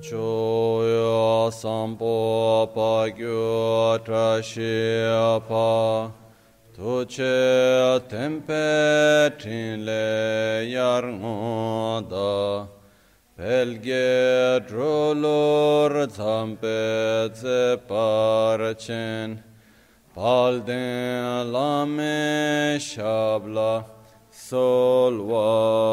Choyo 0.00 1.52
sampo 1.52 2.66
pa 2.74 3.10
gyo 3.12 3.98
trashi 4.02 5.04
pa 5.46 6.10
Tuche 6.74 8.00
tempe 8.08 9.30
trinle 9.38 10.64
yar 10.72 11.04
ngoda 11.04 12.68
Pelge 13.36 14.60
drolor 14.66 15.92
zampe 16.08 16.80
ze 17.34 17.76
parchen 17.86 19.28
Palden 20.14 21.52
lame 21.52 22.78
shabla 22.80 23.84
solvade 24.32 25.90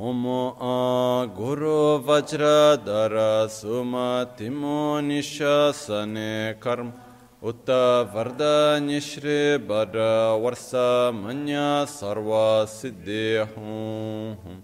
Om 0.00 0.26
a 0.60 1.26
Guru 1.26 1.98
Vajradhara 1.98 3.48
Sumatimo 3.48 5.02
Nishasane 5.02 6.54
Karma. 6.60 6.92
Utta 7.42 8.08
Varda 8.08 8.78
Nishri 8.78 9.58
Bhadra 9.58 10.38
Varsa 10.40 11.12
Manya 11.12 11.84
Sarva 11.84 12.64
Siddhi 12.64 13.44
Hum. 13.56 14.62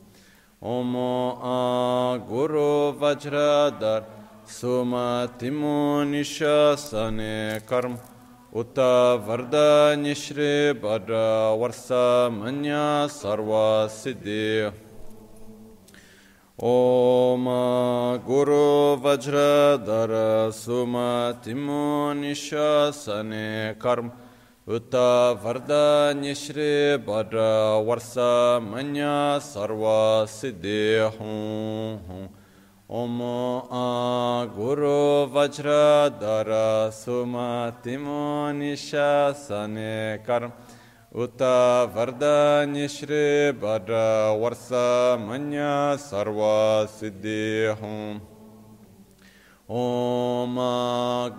Om 0.62 0.96
a 0.96 2.18
Guru 2.28 2.92
Vajradhara 2.92 4.04
Sumatimo 4.46 6.04
Nishasane 6.06 7.66
Karma. 7.66 7.98
Utta 8.54 9.18
Varda 9.26 9.96
Nishri 9.96 10.80
Bhadra 10.80 11.58
Varsa 11.58 12.30
Manya 12.32 13.08
Sarva 13.08 13.88
Siddhi 13.90 14.83
Vajradhara 19.02 20.52
Sumatimo 20.52 22.14
Nishasane 22.14 23.76
Karma 23.76 24.12
Utta 24.68 25.36
Varda 25.42 26.14
Nishri 26.14 26.96
Bhadra 27.04 27.84
Varsa 27.84 28.60
Manya 28.62 29.40
Sarva 29.40 30.26
Siddhi 30.28 31.10
Hum 31.18 32.28
Om 32.88 33.18
Guru 34.54 35.26
Vajradhara 35.26 36.92
Sumatimo 36.92 38.52
Nishasane 38.54 40.24
Karma 40.24 40.52
Uta 41.16 41.88
Varda 41.94 42.66
Nishri 42.66 43.52
Bhadra 43.52 44.34
Varsa 44.36 45.16
Manya 45.16 45.96
Sarva 45.96 46.88
Siddhi 46.88 47.72
Hum 47.78 48.20
Om 49.68 50.56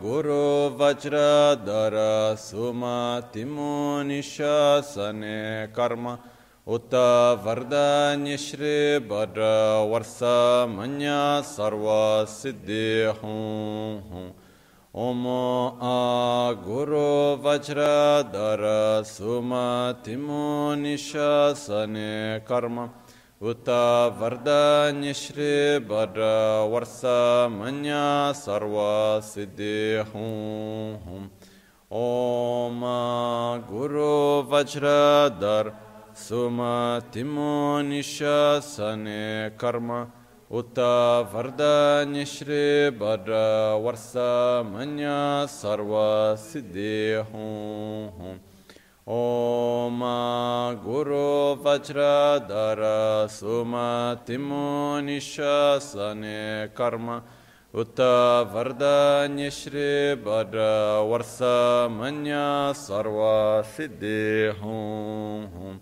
Guru 0.01 0.77
Vajradhara 0.77 2.37
Sumatimo 2.37 4.01
Nishasane 4.07 5.73
Karma 5.73 6.19
Uta 6.65 7.37
Varda 7.43 8.15
Nishri 8.15 9.05
Bhadra 9.05 9.85
Varsa 9.91 10.73
Manya 10.73 11.43
Sarva 11.43 12.25
Siddhi 12.25 13.13
Hum 13.19 14.31
Om 14.97 15.27
A 15.27 16.55
Guru 16.63 17.35
Vajradhara 17.43 19.03
Sumatimo 19.03 20.73
Nishasane 20.73 22.39
Karma. 22.45 22.89
Uta 23.41 24.09
Varda 24.17 24.93
Nishri 24.93 25.85
Bhadra 25.85 26.65
Varsa 26.71 27.49
Manya 27.51 28.31
Sarva 28.33 29.19
Siddhi 29.19 30.01
Hum 30.13 31.29
Om 31.91 32.81
Guru 33.67 34.43
Vajradhara 34.47 35.73
Sumatimo 36.15 37.81
Nishasane 37.83 39.57
Karma 39.57 40.07
Utta 40.07 40.23
Varda 40.23 40.23
Nishri 40.23 40.24
Bhadra 42.91 43.81
Varsa 43.81 44.63
Manya 44.63 45.47
Sarva 45.47 46.37
Siddhi 46.37 47.25
Hum 47.31 48.39
Om 49.07 49.99
Guru 50.83 51.55
Vajradhara 51.57 53.27
Sumatimo 53.27 55.01
Nishasane 55.01 56.71
Karma 56.75 57.23
Utta 57.73 58.45
Varda 58.53 59.27
Nishri 59.27 60.15
Bhadra 60.15 61.01
Varsa 61.09 61.89
Manya 61.89 62.71
Sarva 62.75 63.63
Siddhi 63.65 64.53
Hum 64.59 65.49
Guru 65.51 65.81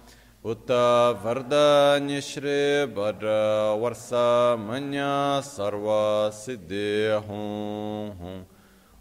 Nishri 2.01 2.87
Bhadra 2.91 3.77
Varsa 3.79 4.57
Manya 4.57 5.39
Sarva 5.43 6.31
Siddhi 6.31 7.21
Hum 7.27 8.45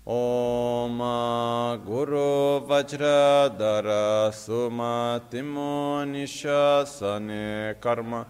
Om 0.07 0.99
Guru 1.87 2.61
Vajradhara 2.69 4.31
Sumatimo 4.31 6.05
Nishasane 6.05 7.81
Karma 7.81 8.27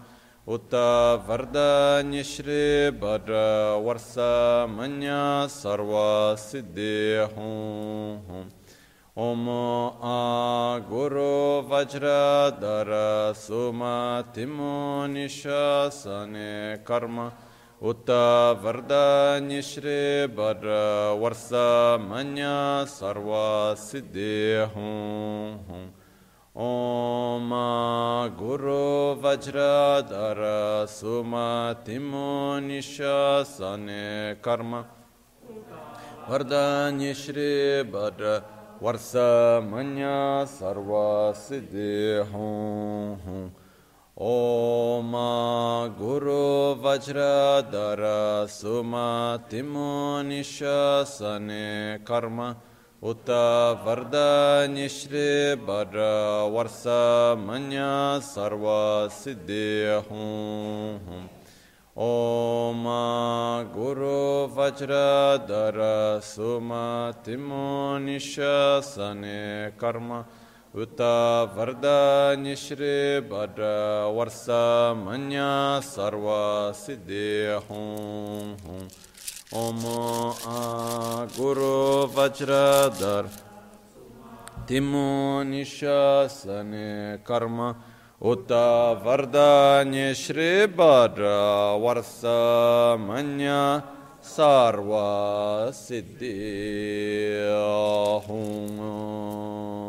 Utta 0.47 1.19
Varda 1.27 2.01
Nishri 2.05 2.91
Bhadra 2.97 3.75
Varsa 3.83 4.69
Manya 4.73 5.47
Sarva 5.49 6.37
Siddhi 6.37 7.27
Hum 7.35 8.21
Om 8.29 8.60
A 9.13 10.79
Guru 10.87 11.67
Vajradhara 11.67 13.33
Sumatimo 13.35 15.05
Nishasane 15.05 16.81
Karma 16.85 17.33
Utta 17.81 18.55
Varda 18.63 19.41
Nishri 19.41 20.33
Bhadra 20.33 21.13
Varsa 21.19 21.99
Manya 21.99 22.85
Sarva 22.87 23.75
Siddhi 23.75 24.65
Hum 24.73 25.91
Om 26.55 27.49
Guru 28.37 29.17
Vajradhara 29.19 30.87
Sumatimo 30.87 32.61
Nishasane 32.63 34.41
Karma 34.41 34.85
Varda 36.29 36.93
Nishri 36.93 37.83
Bhadra 37.83 37.91
Varsa 37.91 38.39
Manya 38.39 38.39
Sarva 38.41 38.60
Siddhi 41.35 42.25
Hum 42.31 43.51
Om 44.17 45.11
Guru 45.99 46.75
Vajradhara 46.81 48.47
Sumatimo 48.49 50.23
Nishasane 50.25 52.03
Karma 52.03 52.57
Utta 53.03 53.77
Varda 53.85 54.67
Nishri 54.67 55.55
Bhadra 55.55 56.49
Varsa 56.51 57.35
Manya 61.93 62.21
Sarva 62.21 62.73
Siddhi 62.73 63.61
Hum 63.61 63.63
Om 63.63 63.73
Guru 63.73 64.47
Vajradhara 64.47 66.21
Sumatimo 66.21 67.99
Nishasane 67.99 69.71
Karma 69.77 70.25
Utta 70.73 71.49
Varda 71.53 72.35
Nishri 72.37 73.21
Bhadra 73.27 74.07
Varsa 74.07 74.95
Manya 74.95 75.81
Sarva 75.81 76.71
Siddhi 76.73 77.59
Hum 77.67 78.55
Om 79.51 79.81
Guru 81.35 82.07
Vajradhar 82.07 83.27
Timo 84.65 85.43
Nishasane 85.43 87.21
Karma 87.25 87.75
Uta 88.23 89.01
vardanya 89.03 90.13
shri 90.13 90.67
bhadra 90.67 91.73
manya 92.95 93.83
sarva 94.21 95.73
siddhi 95.73 97.41
hum. 98.27 99.80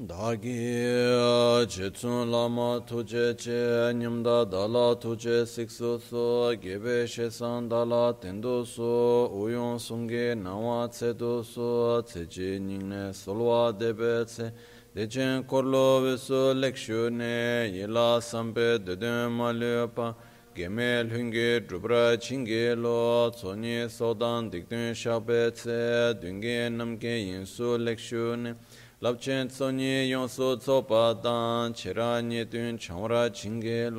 dāgī 0.00 1.68
chitsun 1.68 2.30
lāma 2.32 2.80
tujé 2.88 3.36
ché 3.36 3.92
nyamdā 3.92 4.48
dālā 4.48 4.96
tujé 4.96 5.44
siksu 5.44 6.00
su 6.00 6.56
gībē 6.56 7.04
shēsān 7.04 7.68
dālā 7.68 8.16
tendu 8.18 8.64
su 8.64 8.80
uyōng 8.80 9.76
sungī 9.76 10.32
nāwā 10.40 10.88
tsé 10.88 11.12
tu 11.12 11.44
su 11.44 12.00
tsé 12.08 12.24
chī 12.24 12.56
nyingne 12.58 13.12
sulwā 13.12 13.76
dēbē 13.76 14.24
tsé 14.24 14.52
dēchēn 14.96 15.44
korlo 15.44 16.00
visu 16.00 16.56
lekshū 16.56 17.12
nē 17.12 17.68
yilā 17.68 18.24
sāmbē 18.24 18.80
dēdēn 18.80 19.28
mālyō 19.36 19.92
pā 19.92 20.14
gēmē 20.56 21.12
lhūngī 21.12 21.68
drupra 21.68 22.16
chīngī 22.16 22.72
lō 22.72 23.36
tsōnyī 23.36 23.84
sōdān 23.92 24.48
dikdēn 24.48 24.96
shābē 24.96 25.52
tsé 25.52 25.80
dūngī 26.24 26.72
namkē 26.72 27.18
yinsu 27.20 27.76
lekshū 27.84 28.36
nē 28.40 28.56
labchen 29.02 29.48
tsonyi 29.48 30.10
yonso 30.10 30.56
tsopa 30.56 31.18
dan 31.22 31.72
chera 31.72 32.20
nye 32.20 32.44
tun 32.44 32.76
chamra 32.76 33.30
chinge 33.32 33.90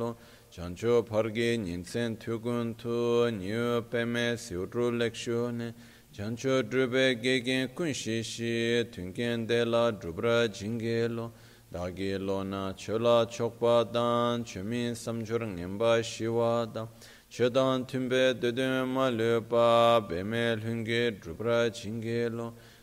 chancho 0.48 1.02
parge 1.02 1.58
nyinsen 1.58 2.16
tukun 2.16 2.76
tu 2.76 3.28
nyu 3.30 3.82
peme 3.90 4.36
siutru 4.36 4.92
lekshu 4.92 5.50
ne. 5.52 5.74
Chancho 6.14 6.62
drube 6.62 7.20
gegen 7.20 7.68
kunshi 7.74 8.22
shi 8.22 8.84
tunken 8.92 9.46
de 9.46 9.64
la 9.64 9.90
drubra 9.90 10.46
chinge 10.52 11.08
lo. 11.10 11.32
Dagi 11.72 12.18
lo 12.20 12.42
na 12.44 12.72
chola 12.74 13.26
chokpa 13.26 13.90
dan 13.90 14.44
chumin 14.44 14.92
samchur 14.92 15.40
ngenpa 15.40 16.02
shiwa 16.02 16.72
dan 16.72 16.86
chodan 17.28 17.86
tumbe 17.88 18.38
dudun 18.38 18.86
ma 18.86 19.08
lupa 19.08 20.06
beme 20.06 20.54
lungi 20.62 21.18
drubra 21.18 21.72
chinge 21.72 22.30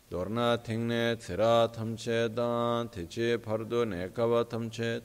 dorna 0.10 0.58
tengne 0.58 1.16
tsira 1.18 1.68
tamche 1.72 2.34
dan 2.34 2.90
teche 2.90 3.38
pardo 3.38 3.86
nekava 3.86 4.44
tamche 4.44 5.02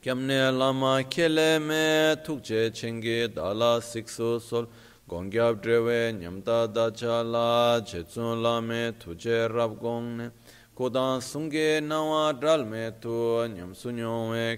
kyamne 0.00 0.50
lama 0.56 1.02
kele 1.04 1.58
me 1.58 2.16
tukche 2.24 2.70
chengi 2.72 3.28
dala 3.34 3.80
sikso 3.80 4.40
sol. 4.40 4.66
Gongyab 5.06 5.60
drewe 5.60 6.14
nyamta 6.18 6.66
dacha 6.66 7.22
la 7.22 7.78
chetsun 7.84 8.40
la 8.42 8.58
me 8.62 8.92
tuje 8.92 9.52
rab 9.52 9.78
gongne 9.78 10.30
kodan 10.74 11.20
sunge 11.20 11.82
nawa 11.82 12.32
dral 12.32 12.64
me 12.66 12.90
tu 12.98 13.46
nyam 13.46 13.74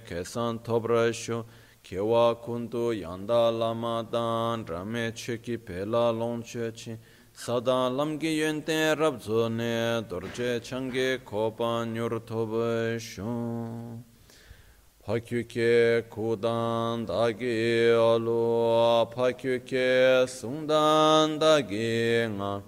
kesan 0.07 0.61
tobra 0.63 1.13
sho. 1.13 1.45
Kewa 1.83 2.37
kundu 2.37 2.93
yanda 2.95 3.51
lama 3.51 4.07
dan 4.09 4.65
rame 4.65 5.11
cheki 5.11 5.59
pela 5.59 6.13
long 6.13 6.43
chechi 6.45 6.97
사다 7.36 7.90
람게 7.90 8.42
연테 8.42 8.96
랍존네 8.96 10.08
도르제 10.08 10.62
창게 10.62 11.22
코반 11.26 11.96
요르토베쇼 11.96 13.24
파큐케 15.04 16.08
고단 16.10 17.06
다게 17.06 17.92
알로 17.92 19.10
파큐케 19.16 20.26
숭단 20.28 21.40
다게 21.40 22.30
nga 22.30 22.62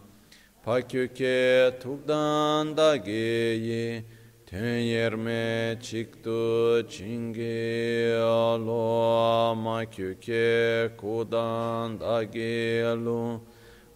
파큐케 0.64 1.80
툭단 1.80 2.74
다게 2.74 4.06
tenyerme 4.54 5.80
çıktı 5.82 6.86
çinge 6.90 8.16
alo 8.22 9.56
makyuke 9.56 10.92
kudan 10.98 12.00
da 12.00 12.24
gelu 12.24 13.42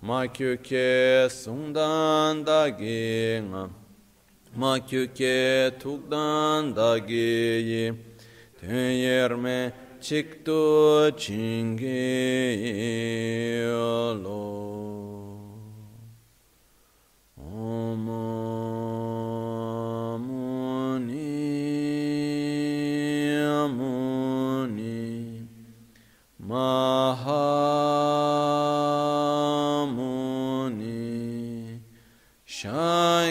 ma 0.03 0.27
kyu 0.27 0.57
ke 0.59 1.29
sungdan 1.31 2.45
da 2.45 2.69
ge 2.71 3.41
nga 3.49 3.71
ma 4.57 4.73
kyu 4.89 5.07
ke 5.19 5.71
tukdan 5.79 6.75
da 6.75 6.99
ge 6.99 7.63
yi. 7.71 7.85
Ten 8.59 8.99
yer 9.05 9.37
me 9.37 9.73
chik 10.01 10.45
tu 10.45 11.11
ching 11.17 11.77
ge 11.79 12.03
lo. 14.25 14.43
Om 17.39 18.07
Muni 20.27 21.31
Muni 23.79 24.99
Maha 26.49 27.92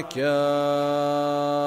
Shakyamuni 0.01 1.60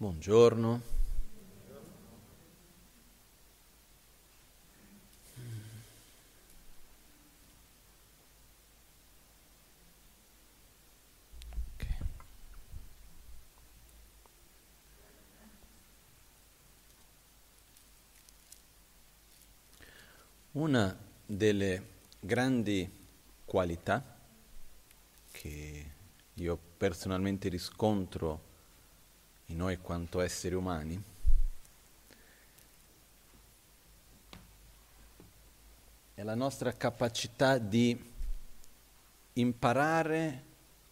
Buongiorno. 0.00 0.80
Ok. 11.74 11.86
Una 20.52 20.96
delle 21.26 21.82
grandi 22.18 22.90
qualità 23.44 24.02
che 25.30 25.90
io 26.32 26.58
personalmente 26.78 27.50
riscontro 27.50 28.49
in 29.50 29.56
noi 29.56 29.78
quanto 29.78 30.20
esseri 30.20 30.54
umani 30.54 31.02
è 36.14 36.22
la 36.22 36.34
nostra 36.34 36.72
capacità 36.72 37.58
di 37.58 37.98
imparare 39.34 40.44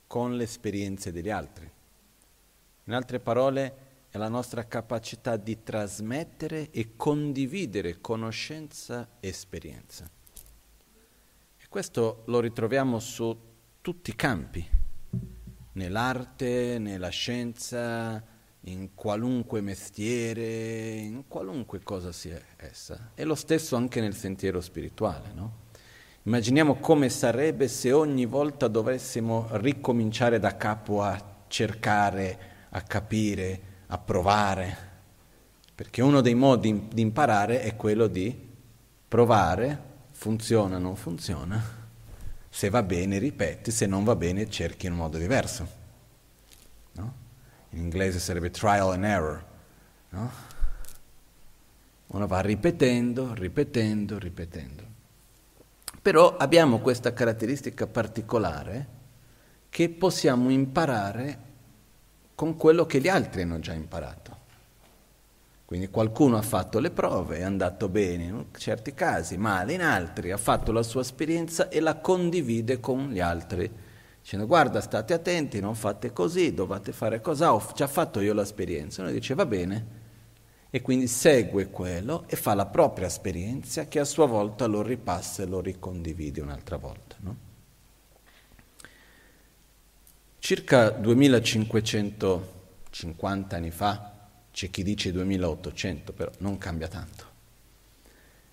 con 0.06 0.36
le 0.36 0.44
esperienze 0.44 1.12
degli 1.12 1.30
altri. 1.30 1.70
In 2.84 2.94
altre 2.94 3.20
parole, 3.20 3.86
è 4.08 4.16
la 4.16 4.28
nostra 4.28 4.66
capacità 4.66 5.36
di 5.36 5.62
trasmettere 5.62 6.70
e 6.70 6.96
condividere 6.96 8.00
conoscenza 8.00 9.06
e 9.20 9.28
esperienza. 9.28 10.10
E 11.58 11.68
questo 11.68 12.22
lo 12.26 12.40
ritroviamo 12.40 12.98
su 12.98 13.38
tutti 13.82 14.10
i 14.10 14.16
campi, 14.16 14.66
nell'arte, 15.72 16.78
nella 16.78 17.10
scienza, 17.10 18.36
in 18.70 18.94
qualunque 18.94 19.60
mestiere, 19.60 20.90
in 20.94 21.24
qualunque 21.26 21.82
cosa 21.82 22.12
sia 22.12 22.40
essa. 22.56 23.10
E 23.14 23.24
lo 23.24 23.34
stesso 23.34 23.76
anche 23.76 24.00
nel 24.00 24.14
sentiero 24.14 24.60
spirituale, 24.60 25.32
no? 25.34 25.66
Immaginiamo 26.24 26.74
come 26.76 27.08
sarebbe 27.08 27.68
se 27.68 27.90
ogni 27.92 28.26
volta 28.26 28.68
dovessimo 28.68 29.48
ricominciare 29.52 30.38
da 30.38 30.56
capo 30.56 31.02
a 31.02 31.36
cercare, 31.46 32.38
a 32.70 32.82
capire, 32.82 33.60
a 33.86 33.98
provare, 33.98 34.76
perché 35.74 36.02
uno 36.02 36.20
dei 36.20 36.34
modi 36.34 36.88
di 36.92 37.00
imparare 37.00 37.62
è 37.62 37.76
quello 37.76 38.08
di 38.08 38.36
provare, 39.08 39.82
funziona, 40.10 40.76
non 40.76 40.96
funziona, 40.96 41.62
se 42.50 42.68
va 42.68 42.82
bene 42.82 43.18
ripeti, 43.18 43.70
se 43.70 43.86
non 43.86 44.04
va 44.04 44.14
bene 44.14 44.50
cerchi 44.50 44.86
in 44.86 44.92
un 44.92 44.98
modo 44.98 45.16
diverso. 45.16 45.68
No? 46.92 47.26
In 47.70 47.78
inglese 47.78 48.18
sarebbe 48.18 48.50
trial 48.50 48.92
and 48.92 49.04
error. 49.04 49.44
No? 50.10 50.30
Uno 52.06 52.26
va 52.26 52.40
ripetendo, 52.40 53.34
ripetendo, 53.34 54.18
ripetendo. 54.18 54.82
Però 56.00 56.36
abbiamo 56.36 56.78
questa 56.78 57.12
caratteristica 57.12 57.86
particolare 57.86 58.96
che 59.68 59.90
possiamo 59.90 60.48
imparare 60.50 61.46
con 62.34 62.56
quello 62.56 62.86
che 62.86 63.00
gli 63.00 63.08
altri 63.08 63.42
hanno 63.42 63.58
già 63.58 63.72
imparato. 63.72 64.36
Quindi 65.68 65.88
qualcuno 65.88 66.38
ha 66.38 66.42
fatto 66.42 66.78
le 66.78 66.90
prove, 66.90 67.40
è 67.40 67.42
andato 67.42 67.90
bene 67.90 68.24
in 68.24 68.46
certi 68.56 68.94
casi, 68.94 69.36
male 69.36 69.74
in 69.74 69.82
altri, 69.82 70.30
ha 70.30 70.38
fatto 70.38 70.72
la 70.72 70.82
sua 70.82 71.02
esperienza 71.02 71.68
e 71.68 71.80
la 71.80 71.96
condivide 71.96 72.80
con 72.80 73.10
gli 73.10 73.20
altri, 73.20 73.70
dicendo 74.20 74.46
guarda 74.46 74.80
state 74.80 75.14
attenti, 75.14 75.60
non 75.60 75.74
fate 75.74 76.12
così, 76.12 76.54
dovete 76.54 76.92
fare 76.92 77.20
cosa, 77.20 77.54
ho 77.54 77.72
già 77.74 77.86
fatto 77.86 78.20
io 78.20 78.34
l'esperienza. 78.34 79.02
Uno 79.02 79.10
dice 79.10 79.34
va 79.34 79.46
bene, 79.46 79.96
e 80.70 80.82
quindi 80.82 81.08
segue 81.08 81.70
quello 81.70 82.24
e 82.28 82.36
fa 82.36 82.52
la 82.54 82.66
propria 82.66 83.06
esperienza 83.06 83.88
che 83.88 84.00
a 84.00 84.04
sua 84.04 84.26
volta 84.26 84.66
lo 84.66 84.82
ripassa 84.82 85.42
e 85.42 85.46
lo 85.46 85.60
ricondivide 85.60 86.42
un'altra 86.42 86.76
volta. 86.76 87.16
No? 87.20 87.36
Circa 90.38 90.90
2550 90.90 93.56
anni 93.56 93.70
fa, 93.70 94.12
c'è 94.52 94.68
chi 94.70 94.82
dice 94.82 95.10
2800, 95.10 96.12
però 96.12 96.30
non 96.38 96.58
cambia 96.58 96.88
tanto, 96.88 97.24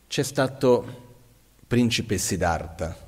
c'è 0.07 0.23
stato 0.23 1.03
principe 1.67 2.17
Siddhartha, 2.17 3.04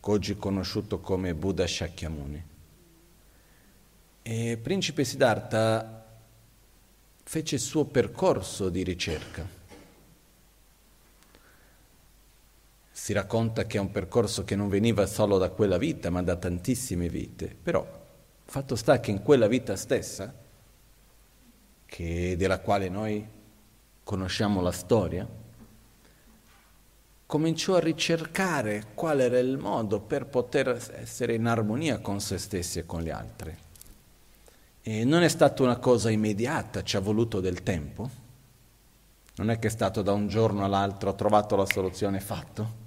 oggi 0.00 0.36
conosciuto 0.36 1.00
come 1.00 1.34
Buddha 1.34 1.66
Shakyamuni. 1.66 2.44
E 4.22 4.58
principe 4.58 5.04
Siddhartha 5.04 6.06
fece 7.22 7.56
il 7.56 7.60
suo 7.60 7.84
percorso 7.84 8.68
di 8.68 8.82
ricerca. 8.82 9.46
Si 12.90 13.12
racconta 13.12 13.64
che 13.66 13.78
è 13.78 13.80
un 13.80 13.90
percorso 13.90 14.44
che 14.44 14.56
non 14.56 14.68
veniva 14.68 15.06
solo 15.06 15.38
da 15.38 15.50
quella 15.50 15.78
vita, 15.78 16.10
ma 16.10 16.22
da 16.22 16.36
tantissime 16.36 17.08
vite. 17.08 17.54
Però, 17.62 17.86
fatto 18.44 18.76
sta 18.76 19.00
che 19.00 19.10
in 19.10 19.22
quella 19.22 19.46
vita 19.46 19.76
stessa, 19.76 20.34
che, 21.86 22.36
della 22.36 22.60
quale 22.60 22.88
noi 22.88 23.26
conosciamo 24.02 24.60
la 24.60 24.72
storia, 24.72 25.37
cominciò 27.28 27.74
a 27.74 27.80
ricercare 27.80 28.86
qual 28.94 29.20
era 29.20 29.38
il 29.38 29.58
modo 29.58 30.00
per 30.00 30.24
poter 30.24 30.82
essere 30.98 31.34
in 31.34 31.44
armonia 31.44 31.98
con 31.98 32.20
se 32.20 32.38
stessi 32.38 32.78
e 32.78 32.86
con 32.86 33.02
gli 33.02 33.10
altri. 33.10 33.54
E 34.80 35.04
non 35.04 35.22
è 35.22 35.28
stata 35.28 35.62
una 35.62 35.76
cosa 35.76 36.08
immediata, 36.08 36.82
ci 36.82 36.96
ha 36.96 37.00
voluto 37.00 37.40
del 37.40 37.62
tempo. 37.62 38.08
Non 39.34 39.50
è 39.50 39.58
che 39.58 39.66
è 39.66 39.70
stato 39.70 40.00
da 40.00 40.12
un 40.12 40.28
giorno 40.28 40.64
all'altro, 40.64 41.10
ho 41.10 41.14
trovato 41.14 41.54
la 41.54 41.66
soluzione 41.66 42.18
fatto. 42.18 42.86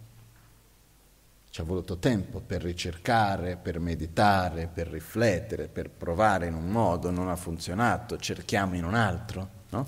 Ci 1.52 1.62
ha 1.62 1.64
voluto 1.64 1.98
tempo 1.98 2.40
per 2.40 2.64
ricercare, 2.64 3.58
per 3.58 3.78
meditare, 3.78 4.66
per 4.66 4.88
riflettere, 4.88 5.68
per 5.68 5.92
provare 5.92 6.48
in 6.48 6.56
un 6.56 6.68
modo, 6.68 7.12
non 7.12 7.30
ha 7.30 7.36
funzionato, 7.36 8.18
cerchiamo 8.18 8.76
in 8.76 8.86
un 8.86 8.96
altro. 8.96 9.50
No? 9.70 9.88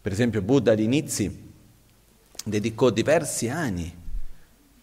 Per 0.00 0.12
esempio 0.12 0.42
Buddha 0.42 0.70
agli 0.70 0.82
inizi 0.82 1.48
dedicò 2.44 2.90
diversi 2.90 3.48
anni 3.48 3.98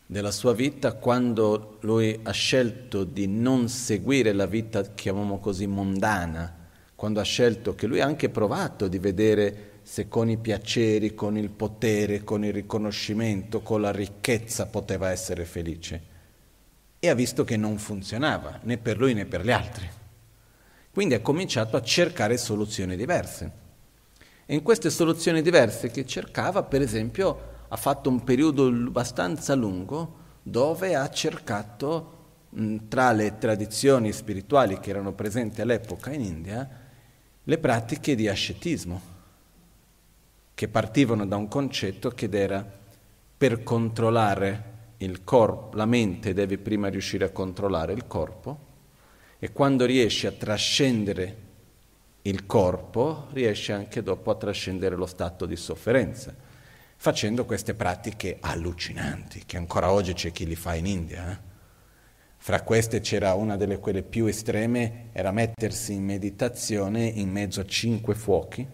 della 0.06 0.32
sua 0.32 0.54
vita 0.54 0.94
quando 0.94 1.78
lui 1.82 2.18
ha 2.24 2.32
scelto 2.32 3.04
di 3.04 3.28
non 3.28 3.68
seguire 3.68 4.32
la 4.32 4.46
vita, 4.46 4.82
chiamiamo 4.82 5.40
così, 5.40 5.68
mondana, 5.68 6.56
quando 6.96 7.20
ha 7.20 7.24
scelto 7.24 7.76
che 7.76 7.88
lui 7.88 8.00
ha 8.00 8.06
anche 8.06 8.30
provato 8.30 8.88
di 8.88 9.00
vedere 9.00 9.80
se 9.84 10.08
con 10.08 10.30
i 10.30 10.38
piaceri, 10.38 11.14
con 11.14 11.38
il 11.38 11.50
potere, 11.50 12.24
con 12.24 12.44
il 12.44 12.54
riconoscimento, 12.54 13.62
con 13.62 13.82
la 13.82 13.92
ricchezza 13.92 14.66
poteva 14.66 15.12
essere 15.12 15.46
felice. 15.46 16.16
E 17.00 17.10
ha 17.10 17.14
visto 17.14 17.44
che 17.44 17.58
non 17.58 17.78
funzionava, 17.78 18.60
né 18.64 18.78
per 18.78 18.98
lui 18.98 19.14
né 19.14 19.26
per 19.26 19.46
gli 19.46 19.52
altri. 19.52 19.88
Quindi 20.92 21.14
ha 21.14 21.22
cominciato 21.22 21.78
a 21.78 21.82
cercare 21.82 22.38
soluzioni 22.38 22.96
diverse. 22.96 23.66
E 24.50 24.56
in 24.56 24.63
queste 24.63 24.89
soluzioni 24.89 25.42
diverse 25.42 25.92
che 25.92 26.06
cercava, 26.06 26.63
per 26.63 26.82
esempio, 26.82 27.56
ha 27.68 27.75
fatto 27.75 28.10
un 28.10 28.24
periodo 28.24 28.68
abbastanza 28.68 29.54
lungo 29.56 30.25
dove 30.42 30.96
ha 30.96 31.10
cercato, 31.10 32.13
tra 32.88 33.12
le 33.12 33.38
tradizioni 33.38 34.13
spirituali 34.13 34.80
che 34.80 34.89
erano 34.89 35.12
presenti 35.12 35.60
all'epoca 35.60 36.13
in 36.13 36.22
India, 36.22 36.70
le 37.44 37.58
pratiche 37.58 38.16
di 38.16 38.30
ascetismo, 38.30 39.01
che 40.54 40.68
partivano 40.70 41.25
da 41.25 41.36
un 41.36 41.50
concetto 41.50 42.10
che 42.12 42.30
era 42.32 42.66
per 43.38 43.63
controllare 43.63 44.75
il 45.00 45.25
corpo, 45.25 45.75
la 45.75 45.86
mente 45.86 46.34
deve 46.34 46.58
prima 46.58 46.88
riuscire 46.88 47.25
a 47.25 47.32
controllare 47.32 47.92
il 47.92 48.08
corpo 48.08 48.66
e 49.39 49.51
quando 49.51 49.86
riesce 49.86 50.25
a 50.25 50.32
trascendere 50.32 51.47
il 52.27 52.46
corpo 52.46 53.27
riesce 53.31 53.72
anche 53.72 54.03
dopo 54.03 54.31
a 54.31 54.36
trascendere 54.36 54.96
lo 54.96 55.05
stato 55.05 55.46
di 55.46 55.55
sofferenza 55.55 56.36
facendo 57.00 57.46
queste 57.46 57.75
pratiche 57.75 58.38
allucinanti, 58.41 59.43
che 59.46 59.55
ancora 59.55 59.91
oggi 59.91 60.13
c'è 60.13 60.31
chi 60.31 60.46
li 60.46 60.55
fa 60.55 60.74
in 60.74 60.88
India. 60.88 61.31
Eh? 61.31 61.38
Fra 62.38 62.62
queste 62.63 63.00
c'era 63.01 63.36
una 63.36 63.55
delle 63.55 63.77
quelle 63.77 64.01
più 64.01 64.25
estreme, 64.25 65.10
era 65.13 65.31
mettersi 65.31 65.93
in 65.93 66.03
meditazione 66.03 67.05
in 67.05 67.29
mezzo 67.29 67.62
a 67.62 67.65
cinque 67.65 68.15
fuochi, 68.15 68.67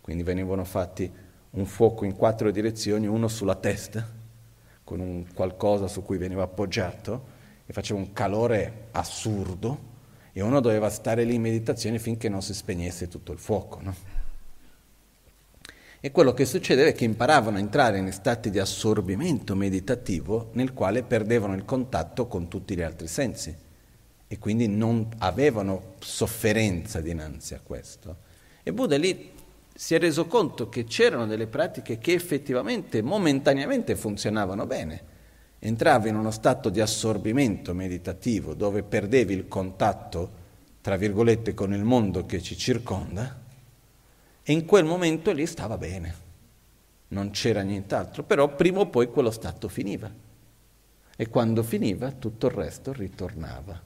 quindi 0.00 0.22
venivano 0.22 0.64
fatti 0.64 1.10
un 1.50 1.66
fuoco 1.66 2.04
in 2.04 2.14
quattro 2.14 2.50
direzioni, 2.50 3.06
uno 3.06 3.28
sulla 3.28 3.56
testa, 3.56 4.08
con 4.84 5.00
un 5.00 5.26
qualcosa 5.34 5.88
su 5.88 6.02
cui 6.02 6.16
veniva 6.16 6.44
appoggiato, 6.44 7.32
e 7.66 7.72
faceva 7.72 7.98
un 7.98 8.12
calore 8.12 8.88
assurdo, 8.92 9.92
e 10.36 10.42
uno 10.42 10.60
doveva 10.60 10.90
stare 10.90 11.22
lì 11.22 11.34
in 11.34 11.42
meditazione 11.42 12.00
finché 12.00 12.28
non 12.28 12.42
si 12.42 12.52
spegnesse 12.52 13.06
tutto 13.06 13.30
il 13.30 13.38
fuoco. 13.38 13.78
No? 13.80 13.94
E 16.00 16.10
quello 16.10 16.34
che 16.34 16.44
succedeva 16.44 16.88
è 16.88 16.92
che 16.92 17.04
imparavano 17.04 17.56
a 17.56 17.60
entrare 17.60 17.98
in 17.98 18.12
stati 18.12 18.50
di 18.50 18.58
assorbimento 18.58 19.54
meditativo 19.54 20.50
nel 20.54 20.74
quale 20.74 21.04
perdevano 21.04 21.54
il 21.54 21.64
contatto 21.64 22.26
con 22.26 22.48
tutti 22.48 22.74
gli 22.74 22.82
altri 22.82 23.06
sensi 23.06 23.56
e 24.26 24.38
quindi 24.38 24.66
non 24.66 25.08
avevano 25.18 25.94
sofferenza 26.00 27.00
dinanzi 27.00 27.54
a 27.54 27.60
questo. 27.62 28.16
E 28.64 28.72
Buddha 28.72 28.98
lì 28.98 29.30
si 29.72 29.94
è 29.94 29.98
reso 30.00 30.26
conto 30.26 30.68
che 30.68 30.84
c'erano 30.84 31.26
delle 31.26 31.46
pratiche 31.46 31.98
che 31.98 32.12
effettivamente, 32.12 33.00
momentaneamente 33.02 33.94
funzionavano 33.94 34.66
bene. 34.66 35.12
Entravi 35.66 36.10
in 36.10 36.16
uno 36.16 36.30
stato 36.30 36.68
di 36.68 36.82
assorbimento 36.82 37.72
meditativo 37.72 38.52
dove 38.52 38.82
perdevi 38.82 39.32
il 39.32 39.48
contatto, 39.48 40.42
tra 40.82 40.96
virgolette, 40.96 41.54
con 41.54 41.72
il 41.72 41.82
mondo 41.82 42.26
che 42.26 42.42
ci 42.42 42.54
circonda 42.54 43.40
e 44.42 44.52
in 44.52 44.66
quel 44.66 44.84
momento 44.84 45.32
lì 45.32 45.46
stava 45.46 45.78
bene, 45.78 46.14
non 47.08 47.30
c'era 47.30 47.62
nient'altro, 47.62 48.24
però 48.24 48.54
prima 48.54 48.80
o 48.80 48.88
poi 48.88 49.08
quello 49.08 49.30
stato 49.30 49.68
finiva. 49.68 50.12
E 51.16 51.28
quando 51.30 51.62
finiva 51.62 52.12
tutto 52.12 52.48
il 52.48 52.52
resto 52.52 52.92
ritornava. 52.92 53.80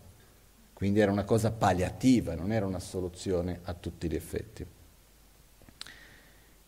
Quindi 0.73 0.99
era 0.99 1.13
una 1.13 1.23
cosa 1.23 1.53
palliativa, 1.53 2.35
non 2.35 2.51
era 2.51 2.67
una 2.67 2.81
soluzione 2.81 3.61
a 3.63 3.75
tutti 3.75 4.11
gli 4.11 4.17
effetti. 4.17 4.67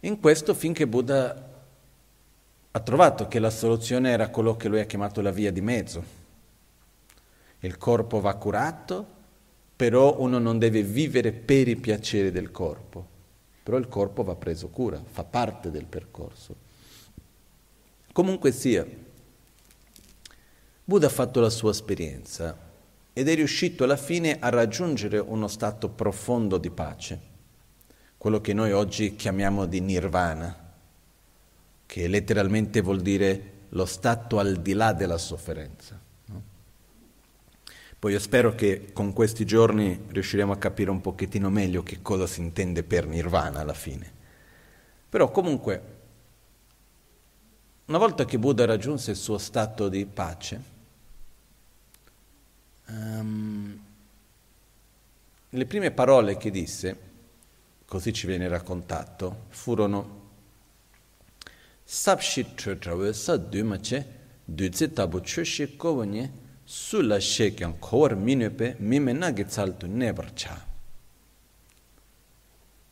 In 0.00 0.20
questo 0.20 0.54
finché 0.54 0.86
Buddha 0.86 1.49
ha 2.72 2.80
trovato 2.80 3.26
che 3.26 3.40
la 3.40 3.50
soluzione 3.50 4.10
era 4.10 4.28
quello 4.28 4.56
che 4.56 4.68
lui 4.68 4.80
ha 4.80 4.84
chiamato 4.84 5.20
la 5.20 5.32
via 5.32 5.50
di 5.50 5.60
mezzo. 5.60 6.18
Il 7.60 7.76
corpo 7.78 8.20
va 8.20 8.34
curato, 8.34 9.18
però 9.74 10.20
uno 10.20 10.38
non 10.38 10.58
deve 10.58 10.82
vivere 10.82 11.32
per 11.32 11.66
i 11.66 11.76
piaceri 11.76 12.30
del 12.30 12.50
corpo, 12.50 13.06
però 13.62 13.76
il 13.76 13.88
corpo 13.88 14.22
va 14.22 14.36
preso 14.36 14.68
cura, 14.68 15.02
fa 15.04 15.24
parte 15.24 15.70
del 15.70 15.86
percorso. 15.86 16.54
Comunque 18.12 18.52
sia, 18.52 18.86
Buddha 20.84 21.06
ha 21.06 21.10
fatto 21.10 21.40
la 21.40 21.50
sua 21.50 21.70
esperienza 21.70 22.56
ed 23.12 23.28
è 23.28 23.34
riuscito 23.34 23.84
alla 23.84 23.96
fine 23.96 24.38
a 24.38 24.48
raggiungere 24.48 25.18
uno 25.18 25.48
stato 25.48 25.88
profondo 25.88 26.56
di 26.56 26.70
pace, 26.70 27.20
quello 28.16 28.40
che 28.40 28.52
noi 28.52 28.72
oggi 28.72 29.16
chiamiamo 29.16 29.66
di 29.66 29.80
nirvana, 29.80 30.69
che 31.90 32.06
letteralmente 32.06 32.82
vuol 32.82 33.00
dire 33.00 33.64
lo 33.70 33.84
stato 33.84 34.38
al 34.38 34.58
di 34.62 34.74
là 34.74 34.92
della 34.92 35.18
sofferenza. 35.18 36.00
No? 36.26 36.42
Poi 37.98 38.12
io 38.12 38.20
spero 38.20 38.54
che 38.54 38.92
con 38.92 39.12
questi 39.12 39.44
giorni 39.44 40.00
riusciremo 40.06 40.52
a 40.52 40.56
capire 40.56 40.90
un 40.90 41.00
pochettino 41.00 41.50
meglio 41.50 41.82
che 41.82 42.00
cosa 42.00 42.28
si 42.28 42.42
intende 42.42 42.84
per 42.84 43.08
nirvana 43.08 43.58
alla 43.58 43.74
fine. 43.74 44.08
Però 45.08 45.32
comunque, 45.32 45.82
una 47.86 47.98
volta 47.98 48.24
che 48.24 48.38
Buddha 48.38 48.66
raggiunse 48.66 49.10
il 49.10 49.16
suo 49.16 49.38
stato 49.38 49.88
di 49.88 50.06
pace, 50.06 50.62
um, 52.86 53.84
le 55.48 55.66
prime 55.66 55.90
parole 55.90 56.36
che 56.36 56.52
disse, 56.52 56.98
così 57.84 58.12
ci 58.12 58.28
viene 58.28 58.46
raccontato, 58.46 59.46
furono 59.48 60.19
Sapshi 61.92 62.54
trawe 62.54 63.12
sa 63.12 63.36
dumache, 63.36 64.04
duzi 64.44 64.92
tabu 64.92 65.20
chushi 65.20 65.76
kownye, 65.76 66.30
sulla 66.64 67.18
shekyan 67.18 67.80
kowar 67.80 68.14
minupe, 68.14 68.76
mime 68.78 69.12
nagi 69.12 69.44
zaltu 69.48 69.88
nebarcha. 69.88 70.66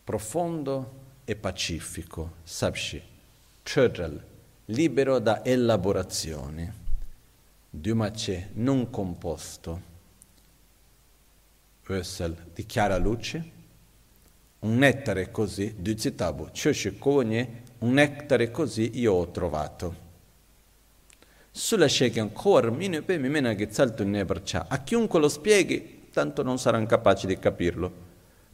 Profondo 0.04 0.90
e 1.24 1.36
pacifico, 1.36 2.38
Sapshi, 2.42 3.00
Chödral, 3.62 4.20
libero 4.64 5.20
da 5.20 5.44
elaborazioni, 5.44 6.68
Dumace 7.70 8.48
non 8.54 8.90
composto, 8.90 9.80
Ösel 11.86 12.34
di 12.52 12.66
chiara 12.66 12.96
luce, 12.96 13.50
un 14.58 14.76
nettare 14.76 15.30
così, 15.30 15.76
Duzitabu, 15.78 16.50
Chöshikogne, 16.50 17.66
un 17.78 17.92
nettare 17.92 18.50
così 18.50 18.98
io 18.98 19.12
ho 19.12 19.30
trovato. 19.30 20.06
Sulla 21.50 21.88
Shekhan 21.88 22.32
Khor 22.32 22.70
Minupe 22.70 23.18
Mimena 23.18 23.54
Gezzaltu 23.54 24.04
Nebrcha, 24.04 24.66
a 24.68 24.78
chiunque 24.78 25.18
lo 25.20 25.28
spieghi, 25.28 26.08
tanto 26.12 26.42
non 26.42 26.58
saranno 26.58 26.86
capaci 26.86 27.26
di 27.26 27.38
capirlo, 27.38 27.92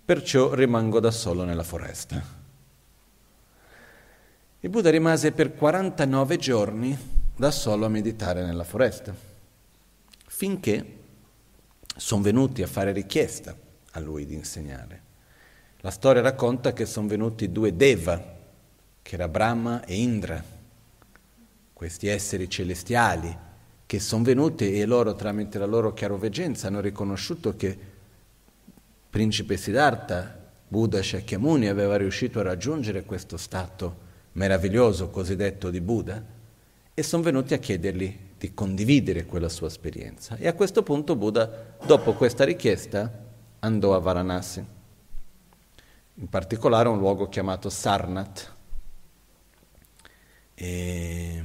perciò 0.04 0.54
rimango 0.54 1.00
da 1.00 1.10
solo 1.10 1.44
nella 1.44 1.62
foresta. 1.62 2.42
Il 4.60 4.70
Buddha 4.70 4.90
rimase 4.90 5.32
per 5.32 5.54
49 5.54 6.36
giorni 6.38 6.98
da 7.36 7.50
solo 7.50 7.84
a 7.84 7.90
meditare 7.90 8.44
nella 8.44 8.64
foresta, 8.64 9.14
finché 10.26 10.98
sono 11.96 12.22
venuti 12.22 12.62
a 12.62 12.66
fare 12.66 12.92
richiesta 12.92 13.54
a 13.92 14.00
lui 14.00 14.24
di 14.24 14.34
insegnare. 14.34 15.02
La 15.80 15.90
storia 15.90 16.22
racconta 16.22 16.72
che 16.72 16.86
sono 16.86 17.08
venuti 17.08 17.52
due 17.52 17.76
Deva, 17.76 18.33
che 19.04 19.16
era 19.16 19.28
Brahma 19.28 19.84
e 19.84 19.96
Indra, 19.96 20.42
questi 21.74 22.06
esseri 22.06 22.48
celestiali, 22.48 23.36
che 23.84 24.00
sono 24.00 24.24
venuti 24.24 24.80
e 24.80 24.86
loro 24.86 25.14
tramite 25.14 25.58
la 25.58 25.66
loro 25.66 25.92
chiaroveggenza 25.92 26.68
hanno 26.68 26.80
riconosciuto 26.80 27.54
che 27.54 27.78
principe 29.10 29.58
Siddhartha, 29.58 30.40
Buddha 30.66 31.02
Shakyamuni, 31.02 31.68
aveva 31.68 31.98
riuscito 31.98 32.40
a 32.40 32.44
raggiungere 32.44 33.04
questo 33.04 33.36
stato 33.36 33.96
meraviglioso 34.32 35.10
cosiddetto 35.10 35.68
di 35.68 35.82
Buddha 35.82 36.24
e 36.94 37.02
sono 37.02 37.22
venuti 37.22 37.52
a 37.52 37.58
chiedergli 37.58 38.18
di 38.38 38.54
condividere 38.54 39.26
quella 39.26 39.50
sua 39.50 39.66
esperienza. 39.66 40.36
E 40.36 40.48
a 40.48 40.54
questo 40.54 40.82
punto 40.82 41.14
Buddha, 41.14 41.76
dopo 41.84 42.14
questa 42.14 42.44
richiesta, 42.44 43.12
andò 43.58 43.94
a 43.94 43.98
Varanasi, 43.98 44.64
in 46.14 46.28
particolare 46.30 46.88
a 46.88 46.92
un 46.92 46.98
luogo 46.98 47.28
chiamato 47.28 47.68
Sarnat. 47.68 48.52
E 50.54 51.42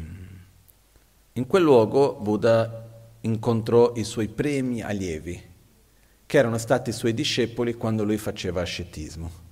in 1.34 1.48
quel 1.48 1.64
luogo 1.64 2.16
Buddha 2.16 2.88
incontrò 3.22 3.94
i 3.96 4.04
suoi 4.04 4.28
primi 4.28 4.82
allievi, 4.82 5.42
che 6.26 6.38
erano 6.38 6.58
stati 6.58 6.90
i 6.90 6.94
suoi 6.94 7.14
discepoli 7.14 7.74
quando 7.74 8.04
lui 8.04 8.18
faceva 8.18 8.62
ascetismo. 8.62 9.48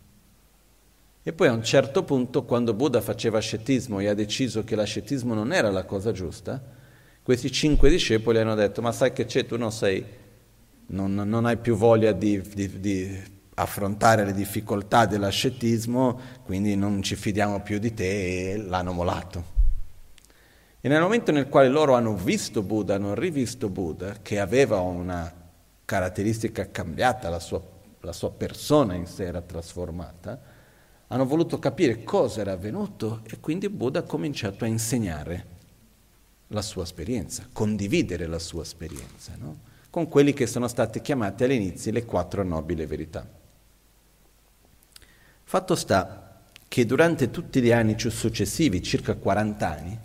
E 1.24 1.34
poi 1.34 1.48
a 1.48 1.54
un 1.54 1.64
certo 1.64 2.04
punto, 2.04 2.44
quando 2.44 2.74
Buddha 2.74 3.02
faceva 3.02 3.38
ascetismo 3.38 4.00
e 4.00 4.08
ha 4.08 4.14
deciso 4.14 4.64
che 4.64 4.76
l'ascetismo 4.76 5.34
non 5.34 5.52
era 5.52 5.70
la 5.72 5.84
cosa 5.84 6.12
giusta, 6.12 6.62
questi 7.22 7.52
cinque 7.52 7.90
discepoli 7.90 8.38
hanno 8.38 8.56
detto, 8.56 8.82
ma 8.82 8.94
sai 8.94 9.12
che 9.12 9.26
c'è, 9.26 9.46
tu 9.46 9.58
non 9.58 9.72
sei, 9.74 10.06
non, 10.88 11.14
non 11.14 11.46
hai 11.46 11.58
più 11.58 11.76
voglia 11.76 12.14
di, 12.14 12.42
di, 12.42 12.80
di, 12.80 13.22
affrontare 13.60 14.24
le 14.24 14.34
difficoltà 14.34 15.08
dell'ascetismo, 15.08 16.20
quindi 16.44 16.76
non 16.76 17.02
ci 17.02 17.16
fidiamo 17.16 17.62
più 17.62 17.80
di 17.80 17.94
te 17.94 18.52
e 18.52 18.58
l'hanno 18.58 18.94
molato. 18.94 19.56
E 20.80 20.88
nel 20.88 21.02
momento 21.02 21.32
nel 21.32 21.50
quale 21.50 21.68
loro 21.68 21.96
hanno 21.96 22.16
visto 22.16 22.62
Buddha, 22.62 22.96
hanno 22.96 23.16
rivisto 23.16 23.70
Buddha, 23.70 24.18
che 24.22 24.40
aveva 24.40 24.80
una 24.80 25.34
caratteristica 25.86 26.70
cambiata, 26.70 27.30
la 27.30 27.40
sua, 27.40 27.62
la 28.02 28.14
sua 28.14 28.32
persona 28.32 28.94
in 28.94 29.08
sé 29.08 29.26
era 29.26 29.42
trasformata, 29.42 30.40
hanno 31.08 31.26
voluto 31.26 31.58
capire 31.58 32.04
cosa 32.04 32.42
era 32.42 32.52
avvenuto 32.52 33.22
e 33.24 33.40
quindi 33.40 33.70
Buddha 33.70 34.00
ha 34.00 34.04
cominciato 34.04 34.66
a 34.66 34.68
insegnare 34.68 35.56
la 36.50 36.62
sua 36.62 36.84
esperienza, 36.84 37.48
condividere 37.52 38.28
la 38.28 38.40
sua 38.40 38.62
esperienza, 38.62 39.34
no? 39.36 39.66
con 39.90 40.08
quelli 40.08 40.34
che 40.34 40.46
sono 40.46 40.68
stati 40.68 41.02
chiamati 41.02 41.44
all'inizio 41.44 41.92
le 41.92 42.06
quattro 42.06 42.44
nobili 42.44 42.86
verità. 42.86 43.46
Fatto 45.50 45.76
sta 45.76 46.42
che 46.68 46.86
durante 46.86 47.32
tutti 47.32 47.62
gli 47.62 47.72
anni 47.72 47.98
successivi, 47.98 48.84
circa 48.84 49.16
40 49.16 49.66
anni, 49.66 49.98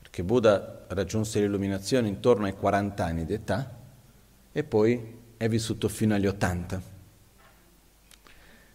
perché 0.00 0.22
Buddha 0.22 0.84
raggiunse 0.86 1.40
l'illuminazione 1.40 2.06
intorno 2.06 2.46
ai 2.46 2.54
40 2.54 3.04
anni 3.04 3.24
d'età 3.24 3.78
e 4.52 4.62
poi 4.62 5.18
è 5.36 5.48
vissuto 5.48 5.88
fino 5.88 6.14
agli 6.14 6.28
80 6.28 6.82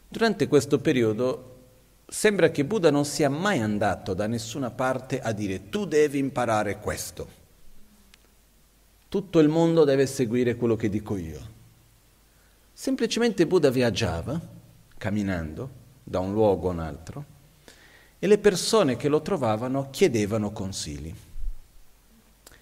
Durante 0.09 0.47
questo 0.49 0.79
periodo 0.79 1.59
sembra 2.07 2.51
che 2.51 2.65
Buddha 2.65 2.91
non 2.91 3.05
sia 3.05 3.29
mai 3.29 3.61
andato 3.61 4.13
da 4.13 4.27
nessuna 4.27 4.71
parte 4.71 5.21
a 5.21 5.31
dire 5.31 5.69
tu 5.69 5.85
devi 5.85 6.19
imparare 6.19 6.77
questo. 6.79 7.29
Tutto 9.07 9.39
il 9.39 9.47
mondo 9.47 9.85
deve 9.85 10.05
seguire 10.07 10.57
quello 10.57 10.75
che 10.75 10.89
dico 10.89 11.15
io. 11.15 11.39
Semplicemente 12.73 13.47
Buddha 13.47 13.69
viaggiava, 13.69 14.37
camminando 14.97 15.83
da 16.07 16.19
un 16.19 16.31
luogo 16.33 16.69
a 16.69 16.73
un 16.73 16.79
altro, 16.79 17.25
e 18.19 18.27
le 18.27 18.37
persone 18.37 18.95
che 18.95 19.09
lo 19.09 19.21
trovavano 19.21 19.89
chiedevano 19.89 20.51
consigli. 20.51 21.13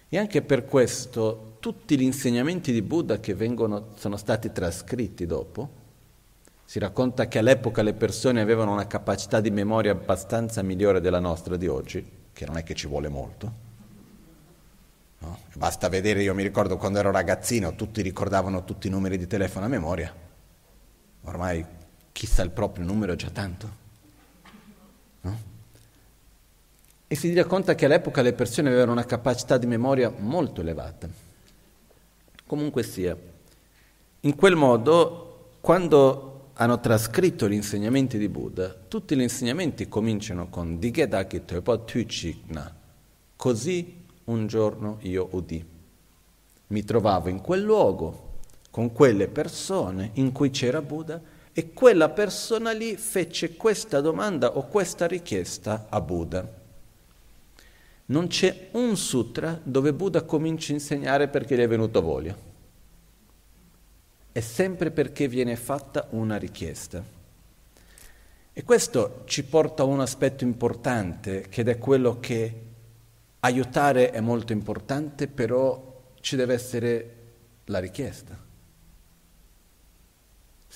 E 0.08 0.18
anche 0.18 0.42
per 0.42 0.64
questo 0.64 1.56
tutti 1.60 1.96
gli 1.98 2.02
insegnamenti 2.02 2.72
di 2.72 2.82
Buddha 2.82 3.20
che 3.20 3.34
vengono, 3.34 3.88
sono 3.96 4.16
stati 4.16 4.50
trascritti 4.50 5.26
dopo, 5.26 5.82
si 6.64 6.78
racconta 6.78 7.28
che 7.28 7.38
all'epoca 7.38 7.82
le 7.82 7.92
persone 7.92 8.40
avevano 8.40 8.72
una 8.72 8.86
capacità 8.86 9.40
di 9.40 9.50
memoria 9.50 9.92
abbastanza 9.92 10.62
migliore 10.62 11.00
della 11.00 11.20
nostra 11.20 11.56
di 11.56 11.68
oggi, 11.68 12.04
che 12.32 12.46
non 12.46 12.56
è 12.56 12.62
che 12.62 12.74
ci 12.74 12.86
vuole 12.86 13.08
molto. 13.08 13.52
No? 15.18 15.38
Basta 15.54 15.88
vedere, 15.88 16.22
io 16.22 16.34
mi 16.34 16.42
ricordo 16.42 16.78
quando 16.78 16.98
ero 16.98 17.10
ragazzino, 17.10 17.74
tutti 17.74 18.00
ricordavano 18.00 18.64
tutti 18.64 18.86
i 18.86 18.90
numeri 18.90 19.18
di 19.18 19.26
telefono 19.26 19.66
a 19.66 19.68
memoria. 19.68 20.12
Ormai 21.22 21.64
chi 22.14 22.28
sa 22.28 22.42
il 22.42 22.50
proprio 22.50 22.84
numero 22.84 23.14
è 23.14 23.16
già 23.16 23.28
tanto. 23.28 23.68
No? 25.22 25.38
E 27.08 27.16
si 27.16 27.34
racconta 27.34 27.74
che 27.74 27.86
all'epoca 27.86 28.22
le 28.22 28.32
persone 28.32 28.68
avevano 28.68 28.92
una 28.92 29.04
capacità 29.04 29.58
di 29.58 29.66
memoria 29.66 30.14
molto 30.16 30.60
elevata. 30.60 31.08
Comunque 32.46 32.84
sia, 32.84 33.16
in 34.20 34.36
quel 34.36 34.54
modo, 34.54 35.56
quando 35.60 36.50
hanno 36.54 36.78
trascritto 36.78 37.48
gli 37.48 37.54
insegnamenti 37.54 38.16
di 38.16 38.28
Buddha, 38.28 38.72
tutti 38.86 39.16
gli 39.16 39.20
insegnamenti 39.20 39.88
cominciano 39.88 40.48
con 40.48 40.78
Digedaki 40.78 41.44
Tepa 41.44 41.78
Tuchikna. 41.78 42.76
Così 43.34 44.04
un 44.26 44.46
giorno 44.46 44.98
io 45.00 45.26
udì. 45.32 45.66
Mi 46.68 46.84
trovavo 46.84 47.28
in 47.28 47.40
quel 47.40 47.62
luogo 47.62 48.34
con 48.70 48.92
quelle 48.92 49.26
persone 49.26 50.10
in 50.14 50.30
cui 50.30 50.50
c'era 50.50 50.80
Buddha 50.80 51.32
e 51.54 51.72
quella 51.72 52.10
persona 52.10 52.72
lì 52.72 52.96
fece 52.96 53.56
questa 53.56 54.02
domanda 54.02 54.58
o 54.58 54.66
questa 54.66 55.06
richiesta 55.06 55.86
a 55.88 56.00
Buddha. 56.02 56.62
Non 58.06 58.26
c'è 58.26 58.68
un 58.72 58.96
sutra 58.96 59.58
dove 59.62 59.94
Buddha 59.94 60.22
comincia 60.22 60.72
a 60.72 60.74
insegnare 60.74 61.28
perché 61.28 61.56
gli 61.56 61.60
è 61.60 61.68
venuto 61.68 62.02
voglia 62.02 62.52
è 64.34 64.40
sempre 64.40 64.90
perché 64.90 65.28
viene 65.28 65.54
fatta 65.54 66.08
una 66.10 66.36
richiesta. 66.36 67.00
E 68.52 68.64
questo 68.64 69.22
ci 69.26 69.44
porta 69.44 69.84
a 69.84 69.86
un 69.86 70.00
aspetto 70.00 70.42
importante, 70.42 71.46
che 71.48 71.62
è 71.62 71.78
quello 71.78 72.18
che 72.18 72.62
aiutare 73.38 74.10
è 74.10 74.18
molto 74.18 74.52
importante, 74.52 75.28
però 75.28 76.14
ci 76.20 76.34
deve 76.34 76.54
essere 76.54 77.16
la 77.66 77.78
richiesta. 77.78 78.36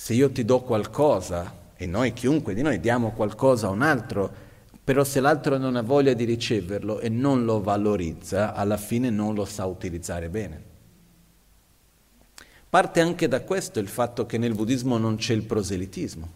Se 0.00 0.14
io 0.14 0.30
ti 0.30 0.44
do 0.44 0.60
qualcosa, 0.60 1.72
e 1.74 1.84
noi 1.84 2.12
chiunque 2.12 2.54
di 2.54 2.62
noi 2.62 2.78
diamo 2.78 3.10
qualcosa 3.10 3.66
a 3.66 3.70
un 3.70 3.82
altro, 3.82 4.32
Però 4.84 5.04
se 5.04 5.20
l'altro 5.20 5.58
non 5.58 5.76
ha 5.76 5.82
voglia 5.82 6.14
di 6.14 6.24
riceverlo 6.24 7.00
e 7.00 7.10
non 7.10 7.44
lo 7.44 7.60
valorizza, 7.60 8.54
alla 8.54 8.78
fine 8.78 9.10
non 9.10 9.34
lo 9.34 9.44
sa 9.44 9.66
utilizzare 9.66 10.30
bene. 10.30 10.62
Parte 12.70 13.00
anche 13.00 13.28
da 13.28 13.42
questo 13.42 13.80
il 13.80 13.88
fatto 13.88 14.24
che 14.24 14.38
nel 14.38 14.54
buddismo 14.54 14.96
non 14.96 15.16
c'è 15.16 15.34
il 15.34 15.42
proselitismo, 15.42 16.28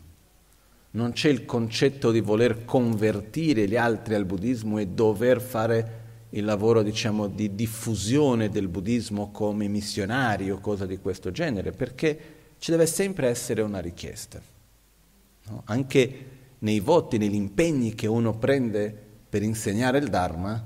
non 0.90 1.12
c'è 1.12 1.30
il 1.30 1.46
concetto 1.46 2.10
di 2.10 2.20
voler 2.20 2.66
convertire 2.66 3.66
gli 3.66 3.76
altri 3.76 4.16
al 4.16 4.26
buddismo 4.26 4.76
e 4.76 4.88
dover 4.88 5.40
fare 5.40 6.00
il 6.30 6.44
lavoro 6.44 6.82
diciamo, 6.82 7.28
di 7.28 7.54
diffusione 7.54 8.50
del 8.50 8.68
buddismo 8.68 9.30
come 9.30 9.66
missionari 9.66 10.50
o 10.50 10.58
cosa 10.58 10.84
di 10.84 10.98
questo 10.98 11.30
genere, 11.30 11.70
perché 11.70 12.40
ci 12.62 12.70
deve 12.70 12.86
sempre 12.86 13.26
essere 13.26 13.60
una 13.60 13.80
richiesta. 13.80 14.40
No? 15.46 15.62
Anche 15.64 16.26
nei 16.60 16.78
voti, 16.78 17.18
negli 17.18 17.34
impegni 17.34 17.96
che 17.96 18.06
uno 18.06 18.36
prende 18.38 18.96
per 19.28 19.42
insegnare 19.42 19.98
il 19.98 20.08
Dharma, 20.08 20.64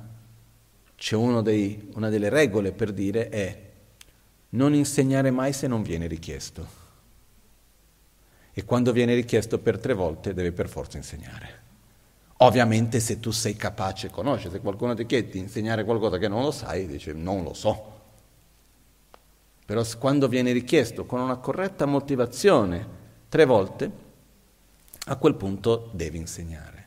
c'è 0.94 1.16
dei, 1.40 1.88
una 1.94 2.10
delle 2.10 2.28
regole 2.28 2.72
per 2.72 2.92
dire 2.92 3.30
è 3.30 3.62
non 4.50 4.74
insegnare 4.74 5.30
mai 5.30 5.54
se 5.54 5.68
non 5.68 5.82
viene 5.82 6.06
richiesto. 6.06 6.68
E 8.52 8.62
quando 8.66 8.92
viene 8.92 9.14
richiesto 9.14 9.58
per 9.58 9.78
tre 9.78 9.94
volte 9.94 10.34
deve 10.34 10.52
per 10.52 10.68
forza 10.68 10.98
insegnare. 10.98 11.62
Ovviamente 12.40 13.00
se 13.00 13.20
tu 13.20 13.30
sei 13.30 13.56
capace, 13.56 14.10
conosci, 14.10 14.50
se 14.50 14.60
qualcuno 14.60 14.92
ti 14.92 15.06
chiede 15.06 15.30
di 15.30 15.38
insegnare 15.38 15.82
qualcosa 15.82 16.18
che 16.18 16.28
non 16.28 16.42
lo 16.42 16.50
sai, 16.50 16.86
dice 16.86 17.14
non 17.14 17.42
lo 17.42 17.54
so. 17.54 17.95
Però 19.66 19.82
quando 19.98 20.28
viene 20.28 20.52
richiesto 20.52 21.04
con 21.04 21.20
una 21.20 21.36
corretta 21.36 21.86
motivazione 21.86 22.86
tre 23.28 23.44
volte, 23.44 23.90
a 25.06 25.16
quel 25.16 25.34
punto 25.34 25.90
devi 25.92 26.18
insegnare. 26.18 26.84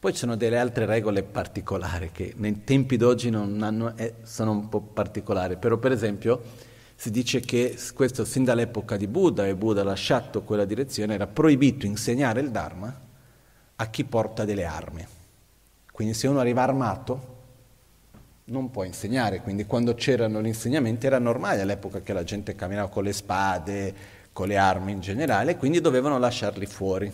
Poi 0.00 0.12
ci 0.12 0.18
sono 0.18 0.34
delle 0.34 0.58
altre 0.58 0.84
regole 0.84 1.22
particolari 1.22 2.10
che 2.10 2.34
nei 2.36 2.64
tempi 2.64 2.96
d'oggi 2.96 3.28
hanno, 3.28 3.96
eh, 3.96 4.14
sono 4.24 4.50
un 4.50 4.68
po' 4.68 4.80
particolari, 4.80 5.56
però 5.56 5.76
per 5.76 5.92
esempio 5.92 6.42
si 6.96 7.12
dice 7.12 7.38
che 7.38 7.78
questo 7.94 8.24
sin 8.24 8.42
dall'epoca 8.42 8.96
di 8.96 9.06
Buddha, 9.06 9.46
e 9.46 9.54
Buddha 9.54 9.82
ha 9.82 9.84
lasciato 9.84 10.42
quella 10.42 10.64
direzione, 10.64 11.14
era 11.14 11.28
proibito 11.28 11.86
insegnare 11.86 12.40
il 12.40 12.50
Dharma 12.50 13.00
a 13.76 13.86
chi 13.86 14.02
porta 14.02 14.44
delle 14.44 14.64
armi. 14.64 15.06
Quindi 15.92 16.14
se 16.14 16.26
uno 16.26 16.40
arriva 16.40 16.62
armato 16.62 17.31
non 18.44 18.70
può 18.70 18.84
insegnare, 18.84 19.40
quindi 19.40 19.66
quando 19.66 19.94
c'erano 19.94 20.42
gli 20.42 20.46
insegnamenti 20.46 21.06
era 21.06 21.18
normale 21.18 21.60
all'epoca 21.60 22.00
che 22.00 22.12
la 22.12 22.24
gente 22.24 22.54
camminava 22.54 22.88
con 22.88 23.04
le 23.04 23.12
spade, 23.12 23.94
con 24.32 24.48
le 24.48 24.56
armi 24.56 24.92
in 24.92 25.00
generale, 25.00 25.56
quindi 25.56 25.80
dovevano 25.80 26.18
lasciarli 26.18 26.66
fuori 26.66 27.12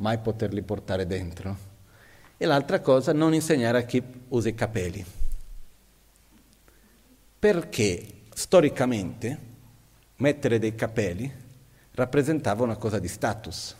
mai 0.00 0.18
poterli 0.18 0.62
portare 0.62 1.06
dentro. 1.06 1.68
E 2.36 2.46
l'altra 2.46 2.80
cosa, 2.80 3.12
non 3.12 3.34
insegnare 3.34 3.78
a 3.78 3.82
chi 3.82 4.02
usa 4.28 4.48
i 4.48 4.54
capelli. 4.54 5.04
Perché 7.38 8.06
storicamente 8.32 9.38
mettere 10.16 10.58
dei 10.58 10.74
capelli 10.74 11.30
rappresentava 11.92 12.62
una 12.62 12.76
cosa 12.76 12.98
di 12.98 13.08
status. 13.08 13.76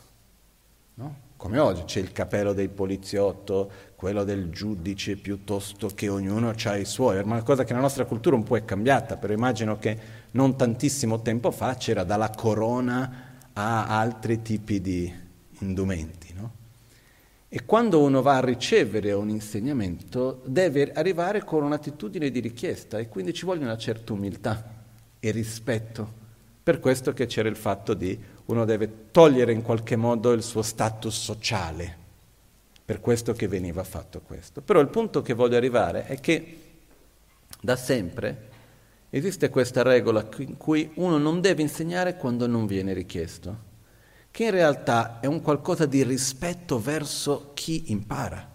No? 0.95 1.29
Come 1.41 1.59
oggi 1.59 1.85
c'è 1.85 2.01
il 2.01 2.13
capello 2.13 2.53
del 2.53 2.69
poliziotto, 2.69 3.71
quello 3.97 4.25
del 4.25 4.51
giudice, 4.51 5.17
piuttosto 5.17 5.89
che 5.95 6.11
ognuno 6.11 6.53
ha 6.65 6.77
i 6.77 6.85
suoi. 6.85 7.17
È 7.17 7.23
una 7.23 7.43
cosa 7.43 7.65
che 7.65 7.71
nella 7.71 7.85
nostra 7.85 8.05
cultura 8.05 8.37
un 8.37 8.43
po' 8.43 8.59
è 8.59 8.65
cambiata, 8.67 9.17
però 9.17 9.33
immagino 9.33 9.79
che 9.79 9.99
non 10.33 10.55
tantissimo 10.55 11.23
tempo 11.23 11.51
fa 11.51 11.77
c'era 11.77 12.05
dalla 12.05 12.29
corona 12.29 13.39
a 13.55 13.87
altri 13.87 14.43
tipi 14.43 14.83
di, 14.83 15.11
indumenti. 15.61 16.35
No? 16.35 16.53
E 17.49 17.65
quando 17.65 18.03
uno 18.03 18.21
va 18.21 18.37
a 18.37 18.45
ricevere 18.45 19.13
un 19.13 19.31
insegnamento 19.31 20.43
deve 20.45 20.93
arrivare 20.93 21.43
con 21.43 21.63
un'attitudine 21.63 22.31
di 22.31 22.41
richiesta 22.41 22.99
e 22.99 23.09
quindi 23.09 23.33
ci 23.33 23.47
vuole 23.47 23.61
una 23.61 23.79
certa 23.79 24.13
umiltà 24.13 24.63
e 25.19 25.31
rispetto. 25.31 26.19
Per 26.63 26.81
questo 26.81 27.15
che 27.15 27.25
c'era 27.25 27.49
il 27.49 27.57
fatto 27.57 27.95
di 27.95 28.19
uno 28.51 28.65
deve 28.65 29.11
togliere 29.11 29.53
in 29.53 29.63
qualche 29.63 29.97
modo 29.97 30.33
il 30.33 30.43
suo 30.43 30.63
status 30.63 31.19
sociale, 31.19 31.97
per 32.85 33.01
questo 33.01 33.33
che 33.33 33.49
veniva 33.49 33.85
fatto 33.85 34.21
questo. 34.21 34.61
Però 34.61 34.81
il 34.81 34.89
punto 34.89 35.23
che 35.23 35.35
voglio 35.35 35.57
arrivare 35.57 36.07
è 36.07 36.21
che 36.21 36.59
da 37.61 37.77
sempre 37.77 38.49
esiste 39.11 39.49
questa 39.49 39.83
regola 39.83 40.29
in 40.39 40.57
cui 40.57 40.91
uno 40.95 41.19
non 41.19 41.41
deve 41.41 41.63
insegnare 41.63 42.17
quando 42.17 42.47
non 42.47 42.67
viene 42.67 42.93
richiesto 42.93 43.69
che 44.31 44.45
in 44.45 44.51
realtà 44.53 45.19
è 45.21 45.27
un 45.27 45.41
qualcosa 45.43 45.87
di 45.87 46.03
rispetto 46.05 46.81
verso 46.81 47.51
chi 47.55 47.91
impara. 47.91 48.49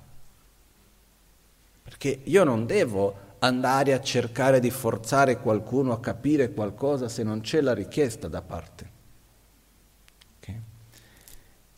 Perché 1.83 2.21
io 2.23 2.43
non 2.43 2.65
devo 2.65 3.23
andare 3.39 3.93
a 3.93 4.01
cercare 4.01 4.59
di 4.59 4.71
forzare 4.71 5.39
qualcuno 5.39 5.91
a 5.91 5.99
capire 5.99 6.51
qualcosa 6.51 7.09
se 7.09 7.23
non 7.23 7.41
c'è 7.41 7.61
la 7.61 7.73
richiesta 7.73 8.27
da 8.27 8.41
parte. 8.41 8.94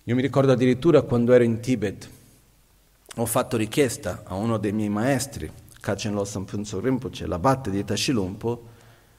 Io 0.07 0.15
mi 0.15 0.21
ricordo 0.21 0.53
addirittura 0.53 1.01
quando 1.01 1.33
ero 1.33 1.43
in 1.43 1.59
Tibet, 1.59 2.09
ho 3.17 3.25
fatto 3.25 3.57
richiesta 3.57 4.21
a 4.23 4.35
uno 4.35 4.57
dei 4.57 4.71
miei 4.71 4.87
maestri, 4.87 5.51
Kachen 5.81 6.13
Losam 6.13 6.45
Phunso 6.45 6.79
Rinpoche, 6.79 7.27
l'abate 7.27 7.69
di 7.69 7.83
Tashilumpo, 7.83 8.67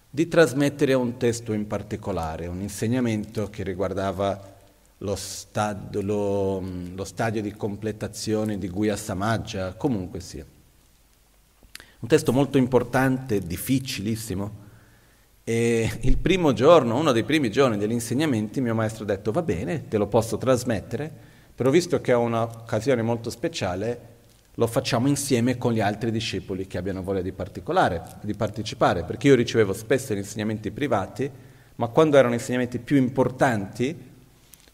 di 0.09 0.29
trasmettere 0.29 0.95
un 0.95 1.19
testo 1.19 1.53
in 1.53 1.67
particolare, 1.67 2.47
un 2.47 2.63
insegnamento 2.63 3.51
che 3.51 3.65
riguardava 3.65 4.57
lo, 4.97 5.15
stadio, 5.15 6.01
lo, 6.01 6.61
lo 6.95 7.05
stadio 7.05 7.43
di 7.43 7.53
completazione 7.53 8.57
di 8.57 8.71
Guya 8.71 8.97
Samaggia, 8.97 9.75
comunque 9.75 10.21
sia. 10.21 10.47
Un 11.99 12.09
testo 12.09 12.33
molto 12.33 12.57
importante, 12.57 13.41
difficilissimo. 13.41 14.68
E 15.49 15.91
il 16.03 16.19
primo 16.19 16.53
giorno, 16.53 16.99
uno 16.99 17.11
dei 17.11 17.25
primi 17.25 17.51
giorni 17.51 17.79
degli 17.79 17.93
insegnamenti, 17.93 18.61
mio 18.61 18.75
maestro 18.75 19.05
ha 19.05 19.07
detto 19.07 19.33
va 19.33 19.41
bene, 19.41 19.89
te 19.89 19.97
lo 19.97 20.07
posso 20.07 20.37
trasmettere, 20.37 21.11
però 21.55 21.71
visto 21.71 22.03
che 22.03 22.13
è 22.13 22.15
un'occasione 22.15 23.01
molto 23.01 23.31
speciale, 23.31 24.01
lo 24.57 24.67
facciamo 24.67 25.09
insieme 25.09 25.57
con 25.57 25.73
gli 25.73 25.81
altri 25.81 26.11
discepoli 26.11 26.67
che 26.67 26.77
abbiano 26.77 27.03
voglia 27.03 27.23
di, 27.23 27.33
di 28.21 28.35
partecipare, 28.35 29.05
perché 29.05 29.29
io 29.29 29.35
ricevevo 29.35 29.73
spesso 29.73 30.13
gli 30.13 30.19
insegnamenti 30.19 30.71
privati, 30.71 31.31
ma 31.77 31.89
quando 31.89 32.19
erano 32.19 32.35
insegnamenti 32.35 32.79
più 32.79 32.99
importanti, 32.99 33.97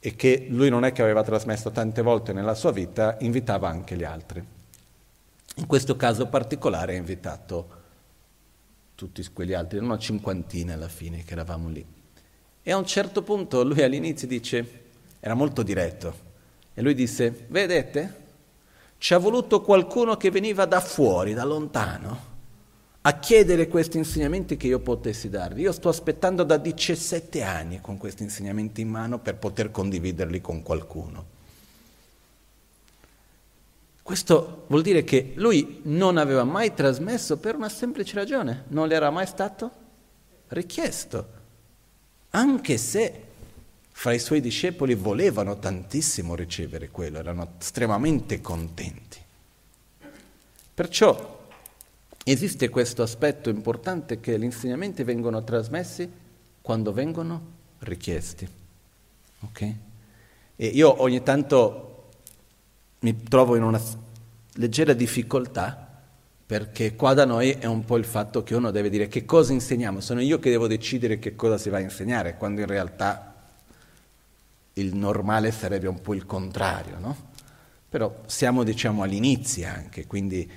e 0.01 0.17
che 0.17 0.47
lui 0.51 0.71
non 0.71 0.85
è 0.85 0.91
che 0.91 1.03
aveva 1.03 1.23
trasmesso 1.23 1.71
tante 1.71 2.03
volte 2.03 2.33
nella 2.33 2.55
sua 2.55 2.73
vita, 2.73 3.17
invitava 3.21 3.69
anche 3.69 3.95
gli 3.95 4.03
altri. 4.03 4.45
In 5.55 5.67
questo 5.69 5.95
caso 5.95 6.27
particolare 6.27 6.95
ha 6.95 6.99
invitato 6.99 7.83
tutti 8.95 9.25
quegli 9.33 9.53
altri, 9.53 9.79
una 9.79 9.99
cinquantina 9.99 10.75
alla 10.75 10.89
fine 10.89 11.25
che 11.25 11.33
eravamo 11.33 11.69
lì. 11.69 11.85
E 12.63 12.73
a 12.73 12.77
un 12.77 12.87
certo 12.87 13.23
punto 13.23 13.63
lui 13.63 13.83
all'inizio 13.83 14.27
dice, 14.27 14.83
era 15.21 15.35
molto 15.35 15.63
diretto, 15.63 16.15
e 16.75 16.83
lui 16.83 16.95
disse, 16.95 17.47
vedete, 17.49 18.23
ci 18.99 19.15
ha 19.15 19.19
voluto 19.19 19.61
qualcuno 19.61 20.17
che 20.17 20.31
veniva 20.31 20.65
da 20.65 20.81
fuori, 20.81 21.35
da 21.35 21.45
lontano, 21.45 22.33
a 23.03 23.19
chiedere 23.19 23.69
questi 23.69 23.99
insegnamenti 23.99 24.57
che 24.57 24.67
io 24.67 24.79
potessi 24.79 25.29
darvi. 25.29 25.61
Io 25.61 25.73
sto 25.73 25.91
aspettando 25.91 26.43
da 26.43 26.57
17 26.57 27.43
anni 27.43 27.81
con 27.83 27.99
questi 27.99 28.23
insegnamenti 28.23 28.81
in 28.81 28.89
mano 28.89 29.19
per 29.19 29.37
poter 29.37 29.71
condividerli 29.71 30.41
con 30.41 30.63
qualcuno. 30.63 31.34
Questo 34.05 34.67
vuol 34.69 34.83
dire 34.83 35.03
che 35.03 35.33
lui 35.37 35.81
non 35.85 36.19
aveva 36.19 36.45
mai 36.45 36.73
trasmesso 36.75 37.39
per 37.39 37.57
una 37.57 37.69
semplice 37.69 38.15
ragione, 38.15 38.65
non 38.69 38.87
le 38.87 38.95
era 38.95 39.11
mai 39.11 39.27
stato 39.27 39.71
richiesto, 40.49 41.29
anche 42.31 42.77
se 42.77 43.23
fra 43.91 44.13
i 44.13 44.21
suoi 44.21 44.41
discepoli 44.41 44.95
volevano 44.95 45.59
tantissimo 45.59 46.37
ricevere 46.37 46.91
quello, 46.91 47.19
erano 47.19 47.55
estremamente 47.59 48.41
contenti. 48.41 49.19
Perciò 50.75 51.35
Esiste 52.27 52.71
questo 52.71 53.03
aspetto 53.03 53.51
importante 53.51 54.19
che 54.19 54.39
gli 54.39 54.45
insegnamenti 54.45 55.03
vengono 55.03 55.45
trasmessi 55.45 56.11
quando 56.63 56.91
vengono 56.91 57.53
richiesti. 57.81 58.49
Okay? 59.41 59.79
E 60.57 60.67
io 60.69 61.03
ogni 61.03 61.23
tanto 61.23 61.94
mi 63.05 63.23
trovo 63.23 63.55
in 63.55 63.63
una 63.63 63.81
leggera 64.55 64.95
difficoltà 64.95 65.79
perché 66.47 66.97
qua 66.97 67.13
da 67.13 67.27
noi 67.27 67.51
è 67.51 67.67
un 67.67 67.85
po' 67.85 67.99
il 67.99 68.05
fatto 68.05 68.43
che 68.43 68.55
uno 68.55 68.71
deve 68.71 68.89
dire 68.89 69.09
che 69.09 69.27
cosa 69.27 69.53
insegniamo, 69.53 70.01
sono 70.01 70.21
io 70.21 70.39
che 70.39 70.51
devo 70.51 70.67
decidere 70.67 71.19
che 71.19 71.37
cosa 71.37 71.59
si 71.59 71.69
va 71.69 71.77
a 71.77 71.81
insegnare, 71.81 72.37
quando 72.37 72.63
in 72.63 72.67
realtà 72.67 73.35
il 74.75 74.95
normale 74.95 75.53
sarebbe 75.53 75.87
un 75.87 76.01
po' 76.01 76.15
il 76.15 76.25
contrario, 76.25 76.99
no? 76.99 77.17
Però 77.89 78.23
siamo 78.27 78.65
diciamo 78.65 79.03
all'inizio 79.03 79.69
anche, 79.69 80.07
quindi 80.07 80.51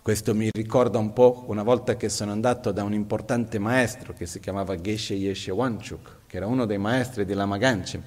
questo 0.00 0.34
mi 0.34 0.50
ricorda 0.52 0.98
un 0.98 1.14
po' 1.14 1.44
una 1.46 1.62
volta 1.62 1.96
che 1.96 2.10
sono 2.10 2.32
andato 2.32 2.70
da 2.70 2.82
un 2.82 2.92
importante 2.92 3.58
maestro 3.58 4.12
che 4.12 4.26
si 4.26 4.40
chiamava 4.40 4.78
Geshe 4.78 5.14
Yeshe 5.14 5.50
Wanchuk, 5.50 6.16
che 6.26 6.36
era 6.36 6.46
uno 6.46 6.66
dei 6.66 6.78
maestri 6.78 7.24
di 7.24 7.32
Lama 7.32 7.56
Ganchen. 7.56 8.02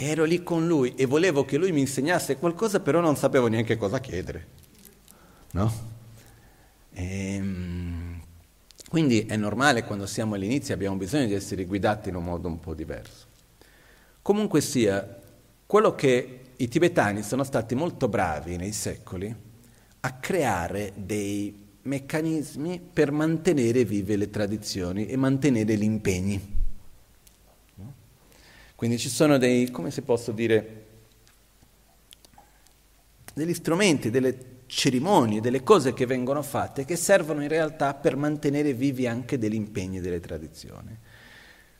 Ero 0.00 0.22
lì 0.22 0.44
con 0.44 0.64
lui 0.64 0.94
e 0.94 1.06
volevo 1.06 1.44
che 1.44 1.56
lui 1.56 1.72
mi 1.72 1.80
insegnasse 1.80 2.36
qualcosa, 2.36 2.78
però 2.78 3.00
non 3.00 3.16
sapevo 3.16 3.48
neanche 3.48 3.76
cosa 3.76 3.98
chiedere. 3.98 4.46
No? 5.50 5.72
E, 6.92 7.34
ehm, 7.34 8.22
quindi 8.88 9.26
è 9.26 9.34
normale 9.34 9.82
quando 9.82 10.06
siamo 10.06 10.36
all'inizio 10.36 10.72
abbiamo 10.72 10.94
bisogno 10.94 11.26
di 11.26 11.34
essere 11.34 11.64
guidati 11.64 12.10
in 12.10 12.14
un 12.14 12.22
modo 12.22 12.46
un 12.46 12.60
po' 12.60 12.74
diverso. 12.74 13.26
Comunque 14.22 14.60
sia, 14.60 15.20
quello 15.66 15.96
che 15.96 16.40
i 16.56 16.68
tibetani 16.68 17.24
sono 17.24 17.42
stati 17.42 17.74
molto 17.74 18.06
bravi 18.06 18.56
nei 18.56 18.72
secoli 18.72 19.34
a 20.00 20.12
creare 20.12 20.92
dei 20.94 21.66
meccanismi 21.82 22.80
per 22.92 23.10
mantenere 23.10 23.84
vive 23.84 24.14
le 24.14 24.30
tradizioni 24.30 25.06
e 25.06 25.16
mantenere 25.16 25.76
gli 25.76 25.82
impegni. 25.82 26.57
Quindi 28.78 28.96
ci 28.96 29.08
sono 29.08 29.38
dei, 29.38 29.72
come 29.72 29.90
si 29.90 30.02
posso 30.02 30.30
dire, 30.30 30.84
degli 33.34 33.52
strumenti, 33.52 34.08
delle 34.08 34.38
cerimonie, 34.66 35.40
delle 35.40 35.64
cose 35.64 35.92
che 35.92 36.06
vengono 36.06 36.42
fatte 36.42 36.84
che 36.84 36.94
servono 36.94 37.42
in 37.42 37.48
realtà 37.48 37.94
per 37.94 38.14
mantenere 38.14 38.74
vivi 38.74 39.08
anche 39.08 39.36
degli 39.36 39.56
impegni 39.56 39.98
delle 39.98 40.20
tradizioni. 40.20 40.96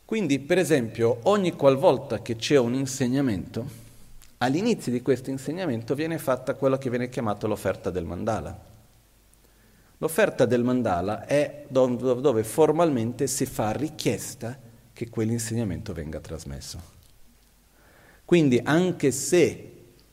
Quindi, 0.03 0.39
per 0.39 0.57
esempio, 0.57 1.19
ogni 1.23 1.53
qualvolta 1.53 2.21
che 2.21 2.35
c'è 2.35 2.57
un 2.57 2.73
insegnamento, 2.73 3.65
all'inizio 4.39 4.91
di 4.91 5.01
questo 5.01 5.29
insegnamento 5.29 5.95
viene 5.95 6.17
fatta 6.17 6.55
quello 6.55 6.77
che 6.77 6.89
viene 6.89 7.07
chiamato 7.07 7.47
l'offerta 7.47 7.89
del 7.91 8.03
mandala. 8.03 8.65
L'offerta 9.99 10.45
del 10.45 10.65
mandala 10.65 11.25
è 11.25 11.63
dove 11.69 12.43
formalmente 12.43 13.25
si 13.25 13.45
fa 13.45 13.71
richiesta 13.71 14.67
che 14.99 15.07
quell'insegnamento 15.07 15.93
venga 15.93 16.19
trasmesso. 16.19 16.77
Quindi 18.25 18.59
anche 18.61 19.11
se, 19.11 19.71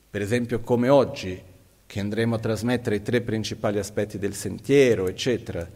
per 0.08 0.22
esempio 0.22 0.60
come 0.60 0.88
oggi, 0.88 1.42
che 1.84 1.98
andremo 1.98 2.36
a 2.36 2.38
trasmettere 2.38 2.94
i 2.94 3.02
tre 3.02 3.20
principali 3.20 3.80
aspetti 3.80 4.16
del 4.16 4.34
sentiero, 4.34 5.08
eccetera, 5.08 5.68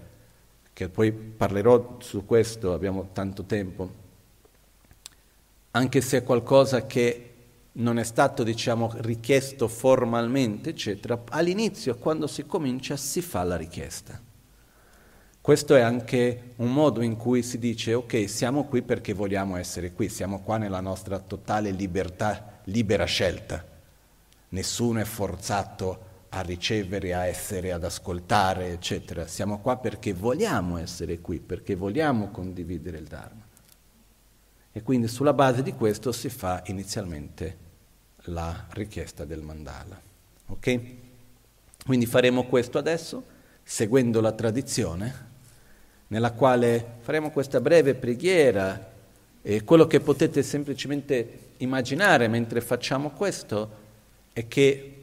che 0.73 0.89
poi 0.89 1.11
parlerò 1.11 1.97
su 1.99 2.25
questo, 2.25 2.73
abbiamo 2.73 3.09
tanto 3.13 3.43
tempo, 3.43 3.91
anche 5.73 6.01
se 6.01 6.19
è 6.19 6.23
qualcosa 6.23 6.87
che 6.87 7.33
non 7.73 7.99
è 7.99 8.05
stato, 8.05 8.45
diciamo, 8.45 8.93
richiesto 8.99 9.67
formalmente, 9.67 10.71
eccetera, 10.71 11.21
all'inizio, 11.31 11.97
quando 11.97 12.29
si 12.29 12.47
comincia, 12.47 12.97
si 12.97 13.21
fa 13.23 13.43
la 13.43 13.57
richiesta. 13.57 14.30
Questo 15.51 15.75
è 15.75 15.81
anche 15.81 16.53
un 16.59 16.73
modo 16.73 17.03
in 17.03 17.17
cui 17.17 17.43
si 17.43 17.59
dice, 17.59 17.93
ok, 17.95 18.29
siamo 18.29 18.67
qui 18.67 18.83
perché 18.83 19.13
vogliamo 19.13 19.57
essere 19.57 19.91
qui, 19.91 20.09
siamo 20.09 20.43
qua 20.43 20.59
nella 20.59 20.79
nostra 20.79 21.19
totale 21.19 21.73
libertà, 21.73 22.61
libera 22.67 23.05
scelta. 23.05 23.67
Nessuno 24.51 25.01
è 25.01 25.05
forzato 25.05 26.27
a 26.29 26.41
ricevere, 26.43 27.15
a 27.15 27.27
essere, 27.27 27.73
ad 27.73 27.83
ascoltare, 27.83 28.71
eccetera. 28.71 29.27
Siamo 29.27 29.59
qua 29.59 29.77
perché 29.79 30.13
vogliamo 30.13 30.77
essere 30.77 31.19
qui, 31.19 31.41
perché 31.41 31.75
vogliamo 31.75 32.29
condividere 32.29 32.99
il 32.99 33.09
Dharma. 33.09 33.45
E 34.71 34.83
quindi 34.85 35.09
sulla 35.09 35.35
base 35.35 35.65
di 35.65 35.73
questo 35.73 36.13
si 36.13 36.29
fa 36.29 36.63
inizialmente 36.67 37.57
la 38.27 38.67
richiesta 38.69 39.25
del 39.25 39.43
mandala. 39.43 40.01
Ok? 40.47 40.81
Quindi 41.85 42.07
faremo 42.07 42.45
questo 42.45 42.79
adesso, 42.79 43.25
seguendo 43.65 44.21
la 44.21 44.31
tradizione, 44.31 45.30
nella 46.11 46.33
quale 46.33 46.99
faremo 47.01 47.31
questa 47.31 47.61
breve 47.61 47.95
preghiera 47.95 48.89
e 49.43 49.65
quello 49.65 49.87
che 49.87 50.01
potete 50.01 50.43
semplicemente 50.43 51.39
immaginare 51.59 52.27
mentre 52.29 52.61
facciamo 52.61 53.11
questo 53.11 53.79
è 54.33 54.47
che 54.49 55.01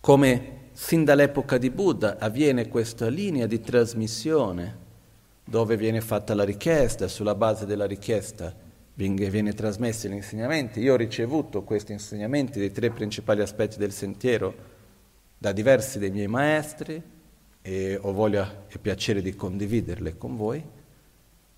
come 0.00 0.56
sin 0.72 1.04
dall'epoca 1.04 1.58
di 1.58 1.70
Buddha 1.70 2.16
avviene 2.18 2.68
questa 2.68 3.08
linea 3.08 3.46
di 3.46 3.60
trasmissione 3.60 4.86
dove 5.44 5.76
viene 5.76 6.00
fatta 6.00 6.34
la 6.34 6.44
richiesta, 6.44 7.08
sulla 7.08 7.34
base 7.34 7.66
della 7.66 7.86
richiesta 7.86 8.54
viene, 8.94 9.28
viene 9.28 9.52
trasmesso 9.52 10.08
l'insegnamento. 10.08 10.80
Io 10.80 10.94
ho 10.94 10.96
ricevuto 10.96 11.62
questi 11.62 11.92
insegnamenti 11.92 12.58
dei 12.58 12.72
tre 12.72 12.90
principali 12.90 13.42
aspetti 13.42 13.76
del 13.76 13.92
sentiero 13.92 14.54
da 15.36 15.52
diversi 15.52 15.98
dei 15.98 16.10
miei 16.10 16.26
maestri 16.26 17.02
e 17.62 17.98
ho 18.00 18.12
voglia 18.12 18.66
e 18.68 18.78
piacere 18.78 19.22
di 19.22 19.34
condividerle 19.34 20.16
con 20.16 20.36
voi. 20.36 20.62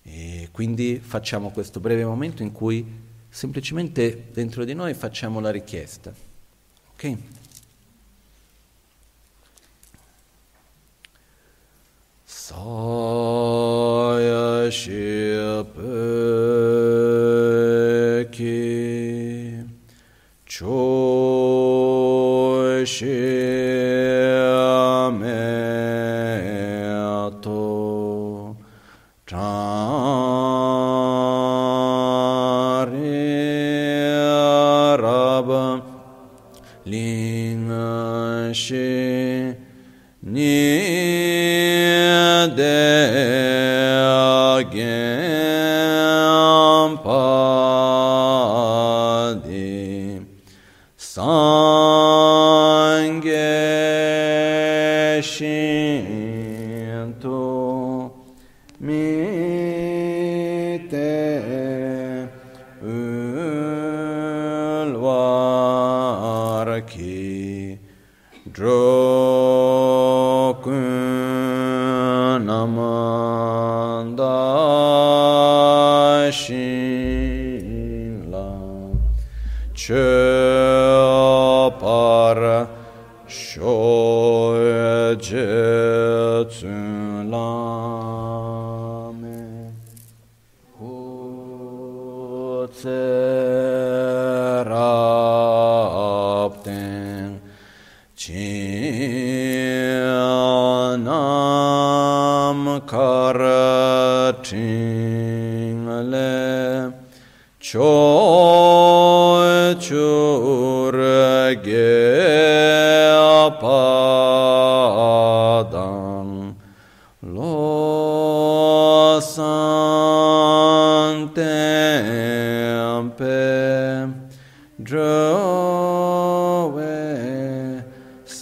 E 0.03 0.49
quindi 0.51 0.99
facciamo 0.99 1.51
questo 1.51 1.79
breve 1.79 2.05
momento 2.05 2.41
in 2.41 2.51
cui 2.51 3.09
semplicemente 3.29 4.29
dentro 4.31 4.65
di 4.65 4.73
noi 4.73 4.93
facciamo 4.93 5.39
la 5.39 5.51
richiesta. 5.51 6.13
Ok? 6.93 7.17
Saya 12.23 12.59
Shipeki 14.69 15.89
Choshiameto 20.45 21.01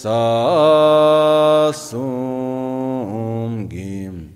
sa 0.00 1.68
sum 1.76 3.68
gim 3.68 4.32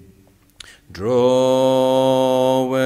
drove 0.92 2.85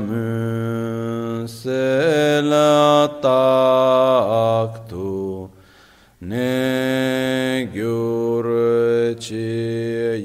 mun 0.00 1.44
se 1.44 2.40
ne 6.24 7.68
gyur 7.68 8.48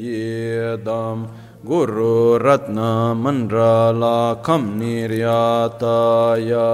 yedam 0.07 1.27
guru 1.67 2.39
ratna 2.39 3.11
mandrala 3.23 4.39
kam 4.47 4.79
niryataya 4.79 6.71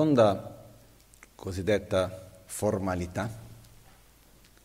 seconda 0.00 0.64
cosiddetta 1.34 2.30
formalità, 2.46 3.28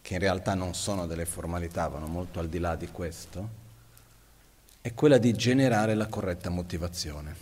che 0.01 0.13
in 0.13 0.19
realtà 0.19 0.53
non 0.53 0.73
sono 0.73 1.07
delle 1.07 1.25
formalità, 1.25 1.89
vanno 1.89 2.07
molto 2.07 2.39
al 2.39 2.47
di 2.47 2.57
là 2.57 2.77
di 2.77 2.87
questo, 2.87 3.49
è 4.79 4.93
quella 4.93 5.17
di 5.17 5.33
generare 5.33 5.93
la 5.93 6.07
corretta 6.07 6.49
motivazione. 6.49 7.35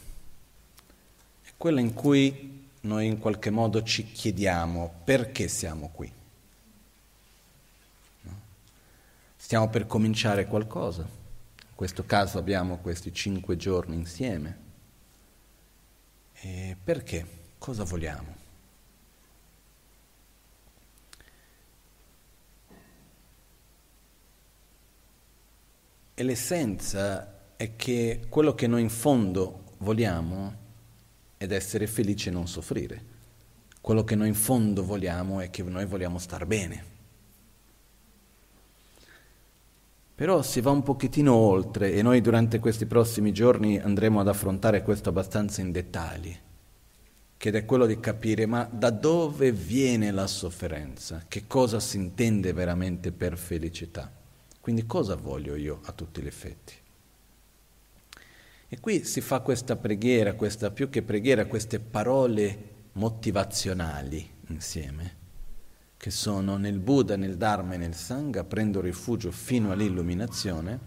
È 1.43 1.51
quella 1.55 1.81
in 1.81 1.93
cui 1.93 2.67
noi 2.81 3.05
in 3.05 3.19
qualche 3.19 3.51
modo 3.51 3.83
ci 3.83 4.11
chiediamo 4.11 5.01
perché 5.03 5.47
siamo 5.47 5.91
qui. 5.93 6.11
Stiamo 9.35 9.69
per 9.69 9.85
cominciare 9.85 10.47
qualcosa. 10.47 11.03
In 11.03 11.75
questo 11.75 12.05
caso 12.05 12.39
abbiamo 12.39 12.77
questi 12.77 13.13
cinque 13.13 13.55
giorni 13.55 13.93
insieme. 13.93 14.57
E 16.33 16.75
perché? 16.83 17.41
Cosa 17.63 17.85
vogliamo? 17.85 18.35
E 26.13 26.23
l'essenza 26.23 27.53
è 27.55 27.77
che 27.77 28.25
quello 28.27 28.53
che 28.53 28.67
noi 28.67 28.81
in 28.81 28.89
fondo 28.89 29.75
vogliamo 29.77 30.55
è 31.37 31.49
essere 31.49 31.87
felici 31.87 32.27
e 32.27 32.31
non 32.33 32.49
soffrire. 32.49 33.01
Quello 33.79 34.03
che 34.03 34.15
noi 34.15 34.27
in 34.27 34.35
fondo 34.35 34.83
vogliamo 34.83 35.39
è 35.39 35.49
che 35.49 35.63
noi 35.63 35.85
vogliamo 35.85 36.17
star 36.17 36.45
bene. 36.45 36.83
Però 40.15 40.41
si 40.41 40.59
va 40.59 40.71
un 40.71 40.83
pochettino 40.83 41.33
oltre 41.33 41.93
e 41.93 42.01
noi 42.01 42.19
durante 42.19 42.59
questi 42.59 42.85
prossimi 42.85 43.31
giorni 43.31 43.79
andremo 43.79 44.19
ad 44.19 44.27
affrontare 44.27 44.83
questo 44.83 45.07
abbastanza 45.07 45.61
in 45.61 45.71
dettagli 45.71 46.37
che 47.43 47.51
è 47.51 47.65
quello 47.65 47.85
di 47.85 47.99
capire 47.99 48.45
ma 48.45 48.63
da 48.71 48.89
dove 48.89 49.51
viene 49.51 50.11
la 50.11 50.27
sofferenza, 50.27 51.25
che 51.27 51.45
cosa 51.45 51.81
si 51.81 51.97
intende 51.97 52.53
veramente 52.53 53.11
per 53.11 53.37
felicità. 53.37 54.09
Quindi 54.61 54.85
cosa 54.85 55.15
voglio 55.15 55.57
io 55.57 55.81
a 55.83 55.91
tutti 55.91 56.21
gli 56.21 56.27
effetti? 56.27 56.73
E 58.69 58.79
qui 58.79 59.03
si 59.03 59.19
fa 59.19 59.41
questa 59.41 59.75
preghiera, 59.75 60.35
questa 60.35 60.71
più 60.71 60.89
che 60.89 61.01
preghiera, 61.01 61.45
queste 61.45 61.81
parole 61.81 62.69
motivazionali 62.93 64.25
insieme, 64.47 65.15
che 65.97 66.11
sono 66.11 66.55
nel 66.55 66.79
Buddha, 66.79 67.17
nel 67.17 67.35
Dharma 67.35 67.73
e 67.73 67.77
nel 67.77 67.93
Sangha, 67.93 68.45
prendo 68.45 68.79
rifugio 68.79 69.31
fino 69.31 69.73
all'illuminazione, 69.73 70.79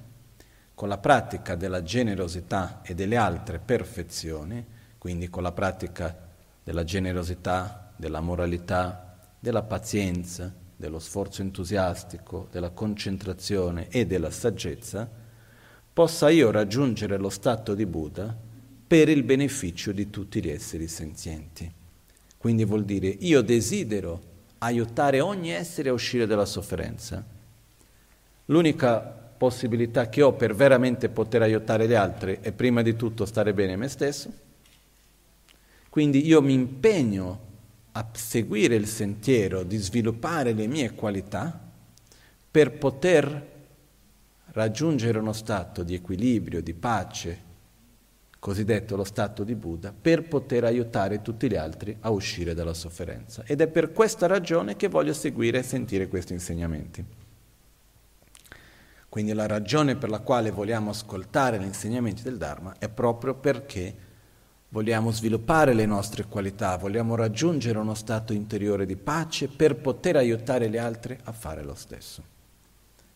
con 0.72 0.88
la 0.88 0.96
pratica 0.96 1.54
della 1.54 1.82
generosità 1.82 2.80
e 2.82 2.94
delle 2.94 3.18
altre 3.18 3.58
perfezioni, 3.58 4.64
quindi 4.96 5.28
con 5.28 5.42
la 5.42 5.52
pratica 5.52 6.24
della 6.66 6.82
generosità, 6.82 7.92
della 7.94 8.18
moralità, 8.18 9.16
della 9.38 9.62
pazienza, 9.62 10.52
dello 10.74 10.98
sforzo 10.98 11.42
entusiastico, 11.42 12.48
della 12.50 12.70
concentrazione 12.70 13.86
e 13.88 14.04
della 14.04 14.32
saggezza, 14.32 15.08
possa 15.92 16.28
io 16.28 16.50
raggiungere 16.50 17.18
lo 17.18 17.28
stato 17.28 17.76
di 17.76 17.86
Buddha 17.86 18.36
per 18.84 19.08
il 19.08 19.22
beneficio 19.22 19.92
di 19.92 20.10
tutti 20.10 20.42
gli 20.42 20.48
esseri 20.48 20.88
senzienti. 20.88 21.72
Quindi 22.36 22.64
vuol 22.64 22.84
dire 22.84 23.06
io 23.06 23.42
desidero 23.42 24.20
aiutare 24.58 25.20
ogni 25.20 25.50
essere 25.50 25.90
a 25.90 25.92
uscire 25.92 26.26
dalla 26.26 26.46
sofferenza. 26.46 27.24
L'unica 28.46 28.98
possibilità 28.98 30.08
che 30.08 30.20
ho 30.20 30.32
per 30.32 30.52
veramente 30.52 31.10
poter 31.10 31.42
aiutare 31.42 31.86
gli 31.86 31.94
altri 31.94 32.38
è 32.40 32.50
prima 32.50 32.82
di 32.82 32.96
tutto 32.96 33.24
stare 33.24 33.54
bene 33.54 33.76
me 33.76 33.86
stesso 33.86 34.45
quindi 35.96 36.26
io 36.26 36.42
mi 36.42 36.52
impegno 36.52 37.40
a 37.92 38.06
seguire 38.12 38.74
il 38.74 38.86
sentiero 38.86 39.62
di 39.62 39.78
sviluppare 39.78 40.52
le 40.52 40.66
mie 40.66 40.92
qualità 40.92 41.58
per 42.50 42.72
poter 42.72 43.46
raggiungere 44.48 45.18
uno 45.18 45.32
stato 45.32 45.82
di 45.82 45.94
equilibrio, 45.94 46.60
di 46.60 46.74
pace, 46.74 47.38
cosiddetto 48.38 48.94
lo 48.94 49.04
stato 49.04 49.42
di 49.42 49.54
Buddha, 49.54 49.90
per 49.98 50.28
poter 50.28 50.64
aiutare 50.64 51.22
tutti 51.22 51.48
gli 51.48 51.56
altri 51.56 51.96
a 52.00 52.10
uscire 52.10 52.52
dalla 52.52 52.74
sofferenza. 52.74 53.44
Ed 53.46 53.62
è 53.62 53.66
per 53.66 53.92
questa 53.92 54.26
ragione 54.26 54.76
che 54.76 54.88
voglio 54.88 55.14
seguire 55.14 55.60
e 55.60 55.62
sentire 55.62 56.08
questi 56.08 56.34
insegnamenti. 56.34 57.02
Quindi 59.08 59.32
la 59.32 59.46
ragione 59.46 59.96
per 59.96 60.10
la 60.10 60.20
quale 60.20 60.50
vogliamo 60.50 60.90
ascoltare 60.90 61.58
gli 61.58 61.64
insegnamenti 61.64 62.22
del 62.22 62.36
Dharma 62.36 62.74
è 62.78 62.90
proprio 62.90 63.32
perché 63.32 64.05
Vogliamo 64.76 65.10
sviluppare 65.10 65.72
le 65.72 65.86
nostre 65.86 66.26
qualità, 66.26 66.76
vogliamo 66.76 67.14
raggiungere 67.14 67.78
uno 67.78 67.94
stato 67.94 68.34
interiore 68.34 68.84
di 68.84 68.94
pace 68.94 69.48
per 69.48 69.76
poter 69.76 70.16
aiutare 70.16 70.68
gli 70.68 70.76
altri 70.76 71.18
a 71.24 71.32
fare 71.32 71.64
lo 71.64 71.74
stesso. 71.74 72.22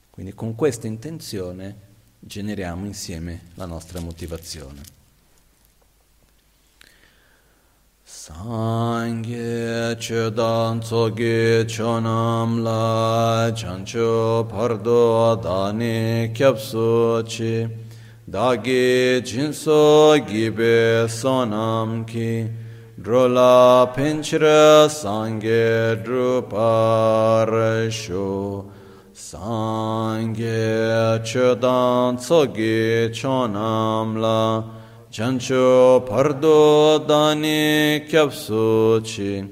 Quindi 0.08 0.32
con 0.32 0.54
questa 0.54 0.86
intenzione 0.86 1.76
generiamo 2.18 2.86
insieme 2.86 3.48
la 3.56 3.66
nostra 3.66 4.00
motivazione. 4.00 4.80
Sangye 8.02 9.98
chodan 9.98 10.80
tsoge 10.80 11.66
chonam 11.66 12.62
la 12.62 13.52
chancho 13.54 14.46
pardo 14.48 15.34
dani 15.34 16.30
kyapso 16.32 17.22
chi 17.26 17.88
dāgī 18.30 19.26
jīnsō 19.26 20.22
gībē 20.22 21.10
sōnām 21.10 22.04
kī 22.06 22.46
drōlā 23.02 23.90
pēnchirā 23.90 24.86
sāngē 24.86 25.98
drupārā 26.06 27.90
shō 27.90 28.30
sāngē 29.18 30.62
chōdān 31.26 32.22
tsōgī 32.22 33.10
chōnām 33.10 34.14
lā 34.22 34.62
chanchō 35.10 36.06
pardō 36.06 37.02
dāni 37.10 38.06
kyabsō 38.06 39.02
chī 39.10 39.42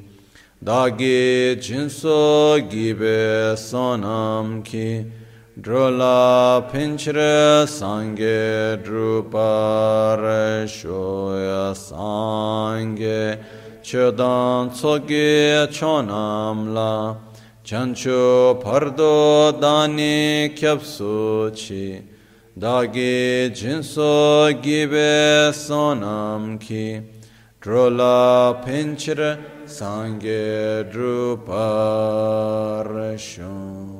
dāgī 0.63 1.59
jīnsō 1.59 2.63
gībē 2.71 3.59
sōnām 3.59 4.63
kī 4.63 5.18
Drola 5.61 6.71
pinchre 6.71 7.67
sange 7.67 8.79
drupare 8.81 10.69
shoya 10.69 11.75
sange. 11.75 13.39
Chodan 13.83 14.71
tsoge 14.71 15.67
chonam 15.67 16.73
la 16.73 17.17
chancho 17.65 18.55
pardo 18.63 19.51
dani 19.61 20.55
kyapsu 20.55 21.51
chi. 21.51 22.05
Dagi 22.57 23.51
jinso 23.51 24.53
gibe 24.63 25.51
sonam 25.53 26.61
ki. 26.61 27.03
Drola 27.61 28.55
pinchre 28.65 29.39
sange 29.67 30.85
drupare 30.89 31.89
shoya 33.19 33.98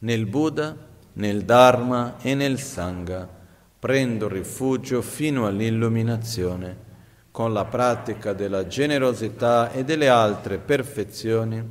nel 0.00 0.26
Buddha, 0.26 0.76
nel 1.14 1.44
Dharma 1.44 2.16
e 2.20 2.34
nel 2.34 2.58
Sangha 2.58 3.28
prendo 3.78 4.28
rifugio 4.28 5.00
fino 5.00 5.46
all'illuminazione 5.46 6.88
con 7.30 7.52
la 7.52 7.64
pratica 7.64 8.34
della 8.34 8.66
generosità 8.66 9.72
e 9.72 9.84
delle 9.84 10.08
altre 10.08 10.58
perfezioni, 10.58 11.66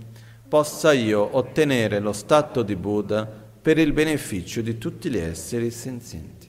possa 0.48 0.92
io 0.94 1.38
ottenere 1.38 2.00
lo 2.00 2.14
stato 2.14 2.64
di 2.64 2.76
Buddha 2.76 3.28
per 3.62 3.78
il 3.78 3.94
beneficio 3.94 4.62
di 4.62 4.78
tutti 4.78 5.10
gli 5.10 5.18
esseri 5.18 5.70
senzienti. 5.70 6.48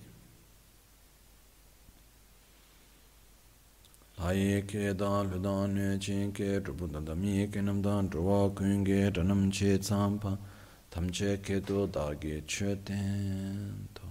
Aye 4.22 4.64
ke 4.66 4.94
da 4.94 5.22
lu 5.22 5.38
da 5.38 5.66
ne 5.66 5.96
chen 5.96 6.30
ke 6.30 6.60
rupu 6.62 6.86
da 6.86 7.00
da 7.00 7.14
mi 7.14 7.48
ke 7.48 7.62
nam 7.62 7.80
da 7.80 8.04
ruwa 8.06 8.50
kun 8.50 8.84
ge 8.84 9.10
ranam 9.10 9.48
che 9.48 9.78
tsampa 9.78 10.36
tamche 10.90 11.38
kedo 11.40 11.86
dagi 11.86 12.42
chöten 12.46 13.88
to 13.94 14.09